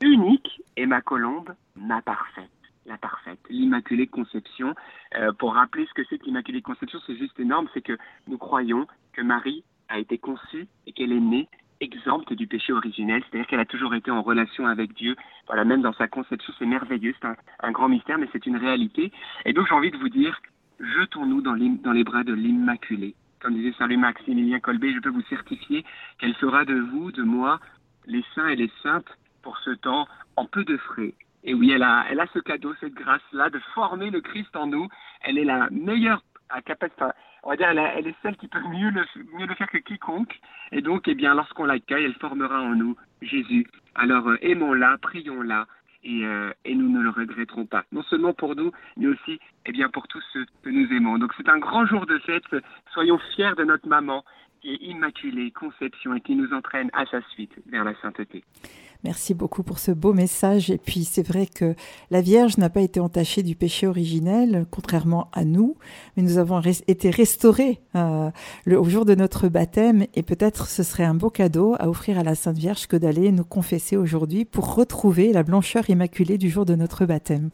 Unique 0.03 0.63
est 0.77 0.87
ma 0.87 1.03
colombe, 1.03 1.55
ma 1.77 2.01
parfaite 2.01 2.62
la 2.87 2.99
parfaite, 2.99 3.39
l'Immaculée 3.49 4.07
Conception. 4.07 4.75
Euh, 5.17 5.33
pour 5.33 5.55
rappeler 5.55 5.87
ce 5.87 5.95
que 5.95 6.03
c'est 6.09 6.19
que 6.19 6.25
l'Immaculée 6.25 6.63
Conception, 6.63 6.99
c'est 7.07 7.17
juste 7.17 7.39
énorme, 7.39 7.69
c'est 7.75 7.83
que 7.83 7.97
nous 8.27 8.39
croyons 8.39 8.87
que 9.13 9.23
Marie 9.23 9.65
a 9.89 9.99
été 9.99 10.19
conçue 10.19 10.67
et 10.87 10.93
qu'elle 10.93 11.13
est 11.13 11.21
née 11.21 11.49
exempte 11.83 12.33
du 12.33 12.47
péché 12.47 12.73
originel, 12.73 13.23
c'est-à-dire 13.25 13.47
qu'elle 13.49 13.61
a 13.61 13.67
toujours 13.67 13.95
été 13.95 14.11
en 14.11 14.23
relation 14.23 14.67
avec 14.67 14.95
Dieu. 14.95 15.17
Voilà, 15.47 15.65
même 15.65 15.83
dans 15.83 15.93
sa 15.93 16.07
conception, 16.07 16.53
c'est 16.59 16.67
merveilleux, 16.67 17.15
c'est 17.21 17.29
un, 17.61 17.73
grand 17.73 17.89
mystère, 17.89 18.19
mais 18.19 18.29
c'est 18.33 18.47
une 18.47 18.57
réalité. 18.57 19.13
Et 19.45 19.53
donc 19.53 19.67
j'ai 19.69 19.75
envie 19.75 19.91
de 19.91 19.97
vous 19.97 20.09
dire, 20.09 20.41
jetons-nous 20.79 21.43
dans, 21.43 21.57
dans 21.57 21.93
les 21.93 22.05
bras 22.05 22.23
de 22.23 22.33
l'Immaculée. 22.33 23.15
Comme 23.41 23.55
disait 23.55 23.75
Saint 23.77 23.89
Louis 23.89 23.97
Maximilien 23.97 24.61
Colbé, 24.61 24.95
je 24.95 25.01
peux 25.01 25.11
vous 25.11 25.23
certifier 25.23 25.85
qu'elle 26.19 26.35
fera 26.35 26.65
de 26.65 26.79
vous, 26.79 27.11
de 27.11 27.25
moi, 27.25 27.59
les 28.07 28.25
saints 28.35 28.49
et 28.49 28.57
les 28.57 28.71
saintes 28.83 29.19
pour 29.43 29.59
ce 29.59 29.71
temps 29.71 30.07
en 30.37 30.47
peu 30.47 30.65
de 30.65 30.77
frais, 30.77 31.15
et 31.45 31.55
oui, 31.55 31.73
elle 31.73 31.83
a, 31.83 32.05
elle 32.11 32.21
a 32.21 32.27
ce 32.33 32.39
cadeau, 32.39 32.73
cette 32.81 32.95
grâce-là 32.95 33.51
de 33.51 33.59
former 33.75 34.11
le 34.11 34.21
Christ 34.21 34.55
en 34.55 34.67
nous. 34.67 34.89
Elle 35.23 35.39
est 35.39 35.45
la 35.45 35.69
meilleure 35.71 36.23
à 36.49 36.63
capacité, 36.63 37.05
on 37.43 37.51
va 37.51 37.57
dire, 37.57 37.69
elle, 37.69 38.07
est 38.07 38.15
celle 38.23 38.37
qui 38.37 38.47
peut 38.47 38.61
mieux 38.61 38.91
le, 38.91 39.05
mieux 39.37 39.47
le 39.47 39.55
faire 39.55 39.69
que 39.69 39.79
quiconque. 39.79 40.39
Et 40.71 40.81
donc, 40.81 41.09
eh 41.09 41.15
bien, 41.15 41.35
lorsqu'on 41.35 41.65
l'accueille, 41.65 42.05
elle 42.05 42.15
formera 42.15 42.61
en 42.61 42.75
nous 42.75 42.97
Jésus. 43.21 43.67
Alors, 43.95 44.29
euh, 44.29 44.39
aimons-la, 44.43 44.99
prions-la, 44.99 45.67
et, 46.05 46.25
euh, 46.25 46.53
et, 46.65 46.75
nous 46.75 46.89
ne 46.89 47.01
le 47.01 47.11
regretterons 47.11 47.67
pas. 47.67 47.85
Non 47.91 48.03
seulement 48.05 48.33
pour 48.33 48.55
nous, 48.55 48.71
mais 48.97 49.09
aussi 49.09 49.41
eh 49.67 49.73
bien, 49.73 49.89
pour 49.89 50.07
tous 50.09 50.23
ceux 50.33 50.47
que 50.63 50.71
nous 50.71 50.93
aimons. 50.93 51.19
Donc, 51.19 51.33
c'est 51.37 51.49
un 51.49 51.59
grand 51.59 51.87
jour 51.87 52.07
de 52.07 52.19
fête. 52.19 52.45
Soyons 52.93 53.19
fiers 53.35 53.55
de 53.57 53.65
notre 53.65 53.89
maman 53.89 54.25
est 54.65 54.83
immaculée, 54.83 55.51
conception, 55.51 56.15
et 56.15 56.21
qui 56.21 56.35
nous 56.35 56.53
entraîne 56.53 56.91
à 56.93 57.05
sa 57.07 57.21
suite 57.33 57.53
vers 57.71 57.85
la 57.85 57.95
sainteté. 58.01 58.45
Merci 59.05 59.35
beaucoup 59.35 59.65
pour 59.65 59.79
ce 59.79 59.91
beau 59.91 60.13
message. 60.13 60.71
Et 60.71 60.79
puis 60.79 61.05
c'est 61.05 61.27
vrai 61.27 61.47
que 61.47 61.75
la 62.11 62.21
Vierge 62.21 62.57
n'a 62.59 62.71
pas 62.71 62.83
été 62.83 63.01
entachée 63.01 63.43
du 63.43 63.57
péché 63.57 63.89
originel, 63.89 64.65
contrairement 64.71 65.29
à 65.33 65.45
nous, 65.45 65.77
mais 66.17 66.23
nous 66.23 66.39
avons 66.39 66.61
été 66.61 67.11
restaurés 67.11 67.81
euh, 67.97 68.31
le, 68.65 68.79
au 68.79 68.85
jour 68.85 69.05
de 69.05 69.17
notre 69.17 69.49
baptême. 69.49 70.07
Et 70.15 70.23
peut-être 70.23 70.67
ce 70.67 70.85
serait 70.85 71.05
un 71.05 71.15
beau 71.15 71.31
cadeau 71.31 71.75
à 71.81 71.89
offrir 71.89 72.19
à 72.19 72.23
la 72.23 72.37
Sainte 72.37 72.59
Vierge 72.59 72.87
que 72.87 72.97
d'aller 72.97 73.33
nous 73.33 73.45
confesser 73.45 73.97
aujourd'hui 73.97 74.45
pour 74.45 74.77
retrouver 74.77 75.33
la 75.33 75.43
blancheur 75.43 75.91
immaculée 75.91 76.39
du 76.39 76.49
jour 76.49 76.65
de 76.65 76.77
notre 76.77 77.05
baptême. 77.05 77.51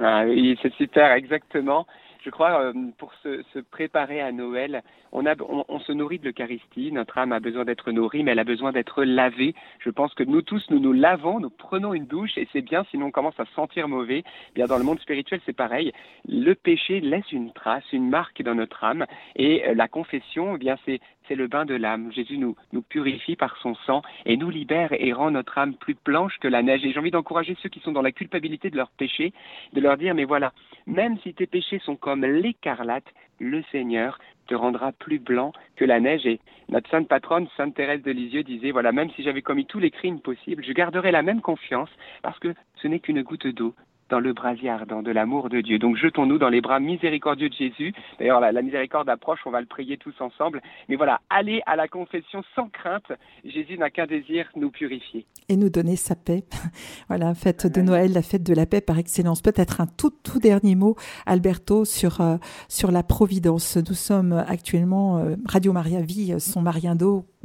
Ah 0.00 0.24
oui, 0.26 0.58
c'est 0.62 0.72
super, 0.74 1.12
exactement 1.12 1.86
je 2.26 2.30
crois, 2.32 2.60
euh, 2.60 2.72
pour 2.98 3.14
se, 3.22 3.60
préparer 3.70 4.20
à 4.20 4.32
Noël, 4.32 4.82
on, 5.12 5.78
se 5.78 5.92
nourrit 5.92 6.18
de 6.18 6.24
l'Eucharistie. 6.24 6.90
Notre 6.90 7.18
âme 7.18 7.30
a 7.30 7.38
besoin 7.38 7.64
d'être 7.64 7.92
nourrie, 7.92 8.24
mais 8.24 8.32
elle 8.32 8.40
a 8.40 8.44
besoin 8.44 8.72
d'être 8.72 9.04
lavée. 9.04 9.54
Je 9.78 9.90
pense 9.90 10.12
que 10.12 10.24
nous 10.24 10.42
tous, 10.42 10.64
nous 10.70 10.80
nous 10.80 10.92
lavons, 10.92 11.38
nous 11.38 11.50
prenons 11.50 11.94
une 11.94 12.06
douche, 12.06 12.36
et 12.36 12.48
c'est 12.52 12.62
bien, 12.62 12.84
sinon 12.90 13.06
on 13.06 13.10
commence 13.12 13.38
à 13.38 13.44
sentir 13.54 13.86
mauvais. 13.86 14.24
Bien, 14.56 14.66
dans 14.66 14.76
le 14.76 14.82
monde 14.82 14.98
spirituel, 14.98 15.40
c'est 15.46 15.56
pareil. 15.56 15.92
Le 16.28 16.54
péché 16.54 17.00
laisse 17.00 17.30
une 17.30 17.52
trace, 17.52 17.84
une 17.92 18.10
marque 18.10 18.42
dans 18.42 18.56
notre 18.56 18.82
âme, 18.82 19.06
et 19.36 19.64
euh, 19.68 19.74
la 19.74 19.86
confession, 19.86 20.56
eh 20.56 20.58
bien, 20.58 20.76
c'est 20.84 21.00
c'est 21.28 21.34
le 21.34 21.46
bain 21.46 21.64
de 21.64 21.74
l'âme. 21.74 22.12
Jésus 22.12 22.38
nous, 22.38 22.56
purifie 22.88 23.36
par 23.36 23.56
son 23.58 23.74
sang 23.86 24.02
et 24.24 24.36
nous 24.36 24.50
libère 24.50 24.92
et 24.92 25.12
rend 25.12 25.30
notre 25.30 25.58
âme 25.58 25.74
plus 25.74 25.96
blanche 26.04 26.38
que 26.40 26.48
la 26.48 26.62
neige. 26.62 26.84
Et 26.84 26.92
j'ai 26.92 26.98
envie 26.98 27.10
d'encourager 27.10 27.56
ceux 27.62 27.68
qui 27.68 27.80
sont 27.80 27.92
dans 27.92 28.02
la 28.02 28.12
culpabilité 28.12 28.70
de 28.70 28.76
leurs 28.76 28.90
péchés, 28.90 29.32
de 29.72 29.80
leur 29.80 29.96
dire, 29.96 30.14
mais 30.14 30.24
voilà, 30.24 30.52
même 30.86 31.18
si 31.20 31.34
tes 31.34 31.46
péchés 31.46 31.80
sont 31.80 31.96
comme 31.96 32.24
l'écarlate, 32.24 33.12
le 33.38 33.62
Seigneur 33.70 34.18
te 34.46 34.54
rendra 34.54 34.92
plus 34.92 35.18
blanc 35.18 35.52
que 35.76 35.84
la 35.84 36.00
neige. 36.00 36.26
Et 36.26 36.40
notre 36.68 36.88
sainte 36.90 37.08
patronne, 37.08 37.48
Sainte 37.56 37.74
Thérèse 37.74 38.02
de 38.02 38.12
Lisieux, 38.12 38.42
disait, 38.42 38.70
voilà, 38.70 38.92
même 38.92 39.10
si 39.10 39.22
j'avais 39.22 39.42
commis 39.42 39.66
tous 39.66 39.80
les 39.80 39.90
crimes 39.90 40.20
possibles, 40.20 40.64
je 40.64 40.72
garderai 40.72 41.10
la 41.10 41.22
même 41.22 41.40
confiance 41.40 41.90
parce 42.22 42.38
que 42.38 42.54
ce 42.76 42.88
n'est 42.88 43.00
qu'une 43.00 43.22
goutte 43.22 43.46
d'eau 43.46 43.74
dans 44.08 44.20
le 44.20 44.32
brasier 44.32 44.70
ardent 44.70 45.02
de 45.02 45.10
l'amour 45.10 45.48
de 45.48 45.60
Dieu. 45.60 45.78
Donc 45.78 45.96
jetons-nous 45.96 46.38
dans 46.38 46.48
les 46.48 46.60
bras 46.60 46.80
miséricordieux 46.80 47.48
de 47.48 47.54
Jésus. 47.54 47.92
D'ailleurs, 48.18 48.40
la, 48.40 48.52
la, 48.52 48.62
miséricorde 48.62 49.08
approche, 49.08 49.40
on 49.46 49.50
va 49.50 49.60
le 49.60 49.66
prier 49.66 49.96
tous 49.96 50.14
ensemble. 50.20 50.62
Mais 50.88 50.96
voilà, 50.96 51.20
allez 51.30 51.62
à 51.66 51.76
la 51.76 51.88
confession 51.88 52.42
sans 52.54 52.68
crainte. 52.68 53.12
Jésus 53.44 53.78
n'a 53.78 53.90
qu'un 53.90 54.06
désir, 54.06 54.48
nous 54.56 54.70
purifier. 54.70 55.26
Et 55.48 55.56
nous 55.56 55.70
donner 55.70 55.96
sa 55.96 56.14
paix. 56.14 56.44
voilà, 57.08 57.34
fête 57.34 57.66
de 57.66 57.80
Noël, 57.80 58.12
la 58.12 58.22
fête 58.22 58.42
de 58.42 58.54
la 58.54 58.66
paix 58.66 58.80
par 58.80 58.98
excellence. 58.98 59.42
Peut-être 59.42 59.80
un 59.80 59.86
tout, 59.86 60.12
tout 60.22 60.38
dernier 60.38 60.74
mot, 60.74 60.96
Alberto, 61.26 61.84
sur, 61.84 62.20
euh, 62.20 62.36
sur 62.68 62.90
la 62.90 63.02
providence. 63.02 63.76
Nous 63.76 63.94
sommes 63.94 64.32
actuellement, 64.32 65.18
euh, 65.18 65.36
Radio 65.46 65.72
Maria 65.72 66.00
vit 66.00 66.40
son 66.40 66.62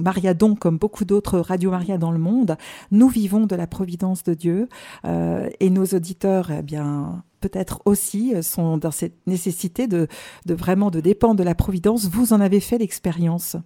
Mariado, 0.02 0.48
Mariadon 0.48 0.56
comme 0.56 0.78
beaucoup 0.78 1.06
d'autres 1.06 1.40
Radio 1.40 1.72
Maria 1.72 1.98
dans 1.98 2.12
le 2.12 2.20
monde. 2.20 2.58
Nous 2.92 3.08
vivons 3.08 3.46
de 3.46 3.56
la 3.56 3.68
providence 3.68 4.24
de 4.24 4.34
Dieu 4.34 4.68
euh, 5.06 5.50
et 5.60 5.70
nos 5.70 5.86
auditeurs 5.86 6.52
eh 6.52 6.62
bien, 6.62 7.24
peut-être 7.42 7.82
aussi 7.86 8.34
euh, 8.36 8.42
sont 8.42 8.78
dans 8.78 8.92
cette 8.92 9.26
nécessité 9.28 9.88
de, 9.88 10.08
vraiment 10.48 10.92
de 10.92 11.00
dépendre 11.00 11.36
de 11.36 11.44
la 11.44 11.56
providence. 11.56 12.10
Vous 12.10 12.34
en 12.34 12.42
avez 12.42 12.60
fait 12.60 12.78
l'expérience. 12.78 13.58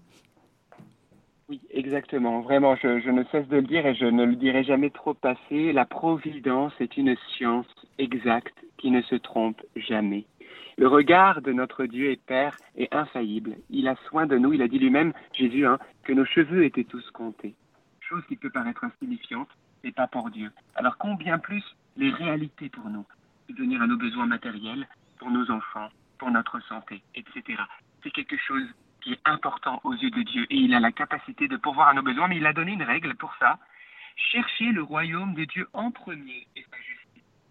Oui, 1.50 1.62
exactement. 1.72 2.42
Vraiment, 2.42 2.76
je, 2.76 3.00
je, 3.02 3.10
ne 3.10 3.24
cesse 3.32 3.48
de 3.48 3.58
le 3.58 3.68
dire 3.68 3.86
et 3.86 3.94
je 3.94 4.06
ne 4.06 4.24
le 4.24 4.36
dirai 4.36 4.64
jamais 4.64 4.90
trop 4.90 5.16
assez. 5.24 5.74
La 5.74 5.86
providence 5.86 6.74
est 6.80 6.98
une 6.98 7.16
science 7.36 7.68
exacte 8.00 8.56
qui 8.78 8.90
ne 8.92 9.02
se 9.04 9.16
trompe 9.16 9.62
jamais. 9.76 10.26
Le 10.78 10.88
regard 10.88 11.42
de 11.42 11.54
notre 11.54 11.86
Dieu 11.86 12.12
et 12.12 12.18
Père 12.18 12.58
est 12.76 12.94
infaillible. 12.94 13.56
Il 13.70 13.88
a 13.88 13.96
soin 14.10 14.26
de 14.26 14.38
nous. 14.38 14.52
Il 14.52 14.62
a 14.62 14.68
dit 14.68 14.78
lui-même, 14.78 15.14
Jésus, 15.32 15.66
hein, 15.66 15.80
que 16.04 16.12
nos 16.12 16.26
cheveux 16.26 16.66
étaient 16.66 16.84
tous 16.84 17.10
comptés. 17.12 17.56
Chose 18.02 18.24
qui 18.28 18.36
peut 18.36 18.50
paraître 18.50 18.84
insignifiante, 18.84 19.48
mais 19.84 19.94
pas 19.94 20.08
pour 20.08 20.30
Dieu. 20.30 20.52
Alors 20.76 20.98
combien 20.98 21.40
plus 21.40 21.64
les 21.96 22.12
réalités 22.12 22.68
pour 22.68 22.90
nous, 22.90 23.06
subvenir 23.48 23.82
à 23.82 23.88
nos 23.88 23.96
besoins 23.96 24.26
matériels, 24.26 24.86
pour 25.18 25.32
nos 25.32 25.50
enfants, 25.50 25.90
pour 26.18 26.30
notre 26.30 26.60
santé, 26.64 27.02
etc. 27.16 27.58
C'est 28.04 28.12
quelque 28.12 28.38
chose 28.38 28.68
qui 29.02 29.14
est 29.14 29.22
important 29.24 29.80
aux 29.86 29.94
yeux 29.94 30.12
de 30.12 30.24
Dieu 30.24 30.46
et 30.50 30.58
il 30.58 30.74
a 30.74 30.82
la 30.82 30.92
capacité 30.92 31.48
de 31.48 31.56
pourvoir 31.56 31.88
à 31.88 31.94
nos 31.94 32.02
besoins, 32.02 32.28
mais 32.28 32.38
il 32.38 32.46
a 32.46 32.54
donné 32.54 32.74
une 32.74 32.84
règle 32.84 33.16
pour 33.16 33.34
ça. 33.40 33.60
Cherchez 34.18 34.72
le 34.72 34.84
royaume 34.84 35.36
de 35.36 35.46
Dieu 35.46 35.68
en 35.74 35.92
premier 35.92 36.48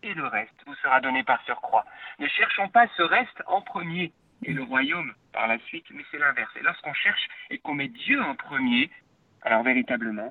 et 0.04 0.14
le 0.14 0.26
reste 0.26 0.54
vous 0.66 0.74
sera 0.76 1.00
donné 1.00 1.24
par 1.24 1.42
surcroît. 1.44 1.84
Ne 2.18 2.28
cherchons 2.28 2.68
pas 2.68 2.86
ce 2.96 3.02
reste 3.02 3.42
en 3.46 3.62
premier 3.62 4.12
et 4.44 4.52
le 4.52 4.62
royaume 4.62 5.12
par 5.32 5.48
la 5.48 5.58
suite, 5.60 5.86
mais 5.90 6.04
c'est 6.10 6.18
l'inverse. 6.18 6.52
Et 6.56 6.62
lorsqu'on 6.62 6.92
cherche 6.92 7.26
et 7.50 7.58
qu'on 7.58 7.74
met 7.74 7.88
Dieu 7.88 8.22
en 8.22 8.34
premier, 8.34 8.90
alors 9.42 9.62
véritablement, 9.62 10.30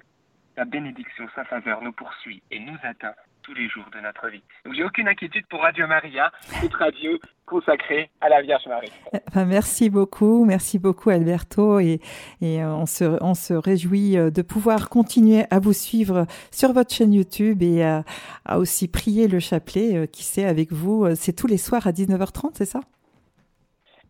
sa 0.56 0.66
bénédiction, 0.66 1.28
sa 1.34 1.44
faveur 1.46 1.82
nous 1.82 1.92
poursuit 1.92 2.44
et 2.52 2.60
nous 2.60 2.78
atteint 2.84 3.16
tous 3.44 3.54
les 3.54 3.68
jours 3.70 3.86
de 3.94 4.00
notre 4.00 4.28
vie. 4.30 4.42
Donc 4.66 4.74
j'ai 4.74 4.84
aucune 4.84 5.08
inquiétude 5.08 5.46
pour 5.48 5.62
Radio 5.62 5.86
Maria, 5.88 6.32
toute 6.62 6.74
radio 6.74 7.12
consacrée 7.46 8.10
à 8.22 8.30
la 8.30 8.42
Vierge 8.42 8.66
Marie. 8.68 8.92
Enfin, 9.28 9.46
merci 9.46 9.90
beaucoup, 9.90 10.46
merci 10.46 10.80
beaucoup 10.80 11.10
Alberto 11.10 11.80
et, 11.80 12.00
et 12.42 12.64
on, 12.64 12.86
se, 12.86 13.18
on 13.22 13.34
se 13.36 13.54
réjouit 13.54 14.16
de 14.16 14.42
pouvoir 14.42 14.90
continuer 14.90 15.46
à 15.52 15.60
vous 15.60 15.74
suivre 15.74 16.26
sur 16.52 16.74
votre 16.74 16.94
chaîne 16.94 17.14
YouTube 17.14 17.62
et 17.62 17.84
à, 17.84 18.04
à 18.46 18.60
aussi 18.60 18.88
prier 18.88 19.28
le 19.28 19.40
chapelet 19.40 20.08
qui 20.08 20.24
sait 20.24 20.46
avec 20.46 20.72
vous. 20.72 21.14
C'est 21.16 21.34
tous 21.34 21.48
les 21.48 21.58
soirs 21.58 21.86
à 21.86 21.92
19h30, 21.92 22.52
c'est 22.54 22.66
ça? 22.66 22.80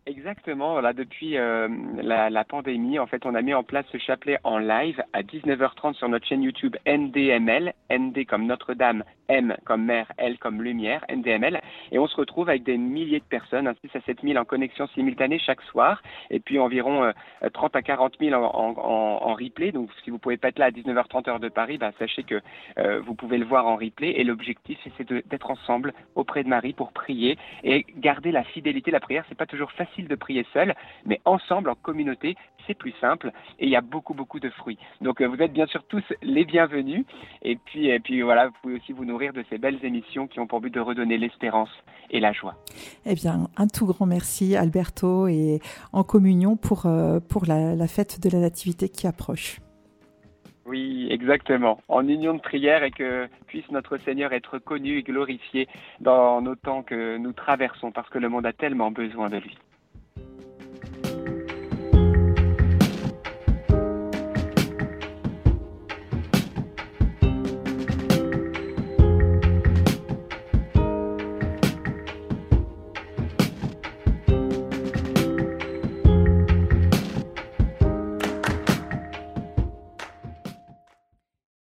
Exactement, 0.06 0.72
voilà, 0.72 0.92
depuis 0.92 1.38
euh, 1.38 1.66
la, 2.02 2.28
la, 2.28 2.44
pandémie, 2.44 2.98
en 2.98 3.06
fait, 3.06 3.24
on 3.24 3.34
a 3.34 3.40
mis 3.40 3.54
en 3.54 3.62
place 3.62 3.86
ce 3.90 3.96
chapelet 3.96 4.36
en 4.44 4.58
live 4.58 5.02
à 5.14 5.22
19h30 5.22 5.94
sur 5.94 6.10
notre 6.10 6.26
chaîne 6.26 6.42
YouTube 6.42 6.76
NDML, 6.86 7.72
ND 7.90 8.26
comme 8.26 8.44
Notre-Dame, 8.44 9.02
M 9.28 9.56
comme 9.64 9.86
mère, 9.86 10.12
L 10.18 10.36
comme 10.38 10.60
lumière, 10.60 11.06
NDML, 11.08 11.58
et 11.90 11.98
on 11.98 12.06
se 12.06 12.16
retrouve 12.16 12.50
avec 12.50 12.64
des 12.64 12.76
milliers 12.76 13.20
de 13.20 13.24
personnes, 13.24 13.72
6 13.80 13.96
à 13.96 14.00
7 14.02 14.18
000 14.22 14.36
en 14.36 14.44
connexion 14.44 14.86
simultanée 14.88 15.38
chaque 15.38 15.62
soir, 15.62 16.02
et 16.28 16.38
puis 16.38 16.58
environ 16.58 17.04
euh, 17.04 17.12
30 17.54 17.74
à 17.74 17.80
40 17.80 18.16
000 18.20 18.34
en, 18.34 18.44
en, 18.44 18.76
en, 18.76 19.32
replay, 19.32 19.72
donc 19.72 19.88
si 20.04 20.10
vous 20.10 20.18
pouvez 20.18 20.36
pas 20.36 20.48
être 20.48 20.58
là 20.58 20.66
à 20.66 20.70
19h30 20.70 21.30
heure 21.30 21.40
de 21.40 21.48
Paris, 21.48 21.78
bah, 21.78 21.92
sachez 21.98 22.24
que 22.24 22.42
euh, 22.76 23.00
vous 23.00 23.14
pouvez 23.14 23.38
le 23.38 23.46
voir 23.46 23.66
en 23.66 23.76
replay, 23.76 24.10
et 24.10 24.24
l'objectif 24.24 24.78
c'est 24.98 25.10
d'être 25.10 25.50
ensemble 25.50 25.94
auprès 26.14 26.44
de 26.44 26.48
Marie 26.50 26.74
pour 26.74 26.92
prier 26.92 27.38
et 27.62 27.86
garder 27.96 28.32
la 28.32 28.44
fidélité, 28.44 28.90
la 28.90 29.00
prière, 29.00 29.24
c'est 29.30 29.38
pas 29.38 29.46
toujours 29.46 29.72
facile 29.72 29.93
de 30.02 30.14
prier 30.14 30.46
seul, 30.52 30.74
mais 31.06 31.20
ensemble, 31.24 31.70
en 31.70 31.74
communauté, 31.74 32.36
c'est 32.66 32.74
plus 32.74 32.94
simple 33.00 33.30
et 33.58 33.66
il 33.66 33.70
y 33.70 33.76
a 33.76 33.80
beaucoup, 33.80 34.14
beaucoup 34.14 34.40
de 34.40 34.50
fruits. 34.50 34.78
Donc 35.00 35.20
vous 35.20 35.36
êtes 35.36 35.52
bien 35.52 35.66
sûr 35.66 35.82
tous 35.88 36.02
les 36.22 36.44
bienvenus. 36.44 37.04
Et 37.42 37.56
puis, 37.56 37.88
et 37.88 38.00
puis 38.00 38.22
voilà, 38.22 38.48
vous 38.48 38.54
pouvez 38.62 38.74
aussi 38.76 38.92
vous 38.92 39.04
nourrir 39.04 39.32
de 39.32 39.44
ces 39.50 39.58
belles 39.58 39.84
émissions 39.84 40.26
qui 40.26 40.40
ont 40.40 40.46
pour 40.46 40.60
but 40.60 40.72
de 40.72 40.80
redonner 40.80 41.18
l'espérance 41.18 41.70
et 42.10 42.20
la 42.20 42.32
joie. 42.32 42.54
Eh 43.06 43.14
bien, 43.14 43.48
un 43.56 43.66
tout 43.66 43.86
grand 43.86 44.06
merci 44.06 44.56
Alberto 44.56 45.28
et 45.28 45.60
en 45.92 46.04
communion 46.04 46.56
pour, 46.56 46.86
pour 47.28 47.46
la, 47.46 47.74
la 47.74 47.86
fête 47.86 48.20
de 48.22 48.30
la 48.30 48.40
Nativité 48.40 48.88
qui 48.88 49.06
approche. 49.06 49.60
Oui, 50.66 51.08
exactement. 51.10 51.78
En 51.88 52.08
union 52.08 52.34
de 52.34 52.40
prière 52.40 52.84
et 52.84 52.90
que 52.90 53.28
puisse 53.46 53.70
notre 53.70 53.98
Seigneur 53.98 54.32
être 54.32 54.58
connu 54.58 54.98
et 54.98 55.02
glorifié 55.02 55.68
dans 56.00 56.40
nos 56.40 56.54
temps 56.54 56.82
que 56.82 57.18
nous 57.18 57.32
traversons 57.32 57.92
parce 57.92 58.08
que 58.08 58.18
le 58.18 58.30
monde 58.30 58.46
a 58.46 58.52
tellement 58.54 58.90
besoin 58.90 59.28
de 59.28 59.36
lui. 59.36 59.58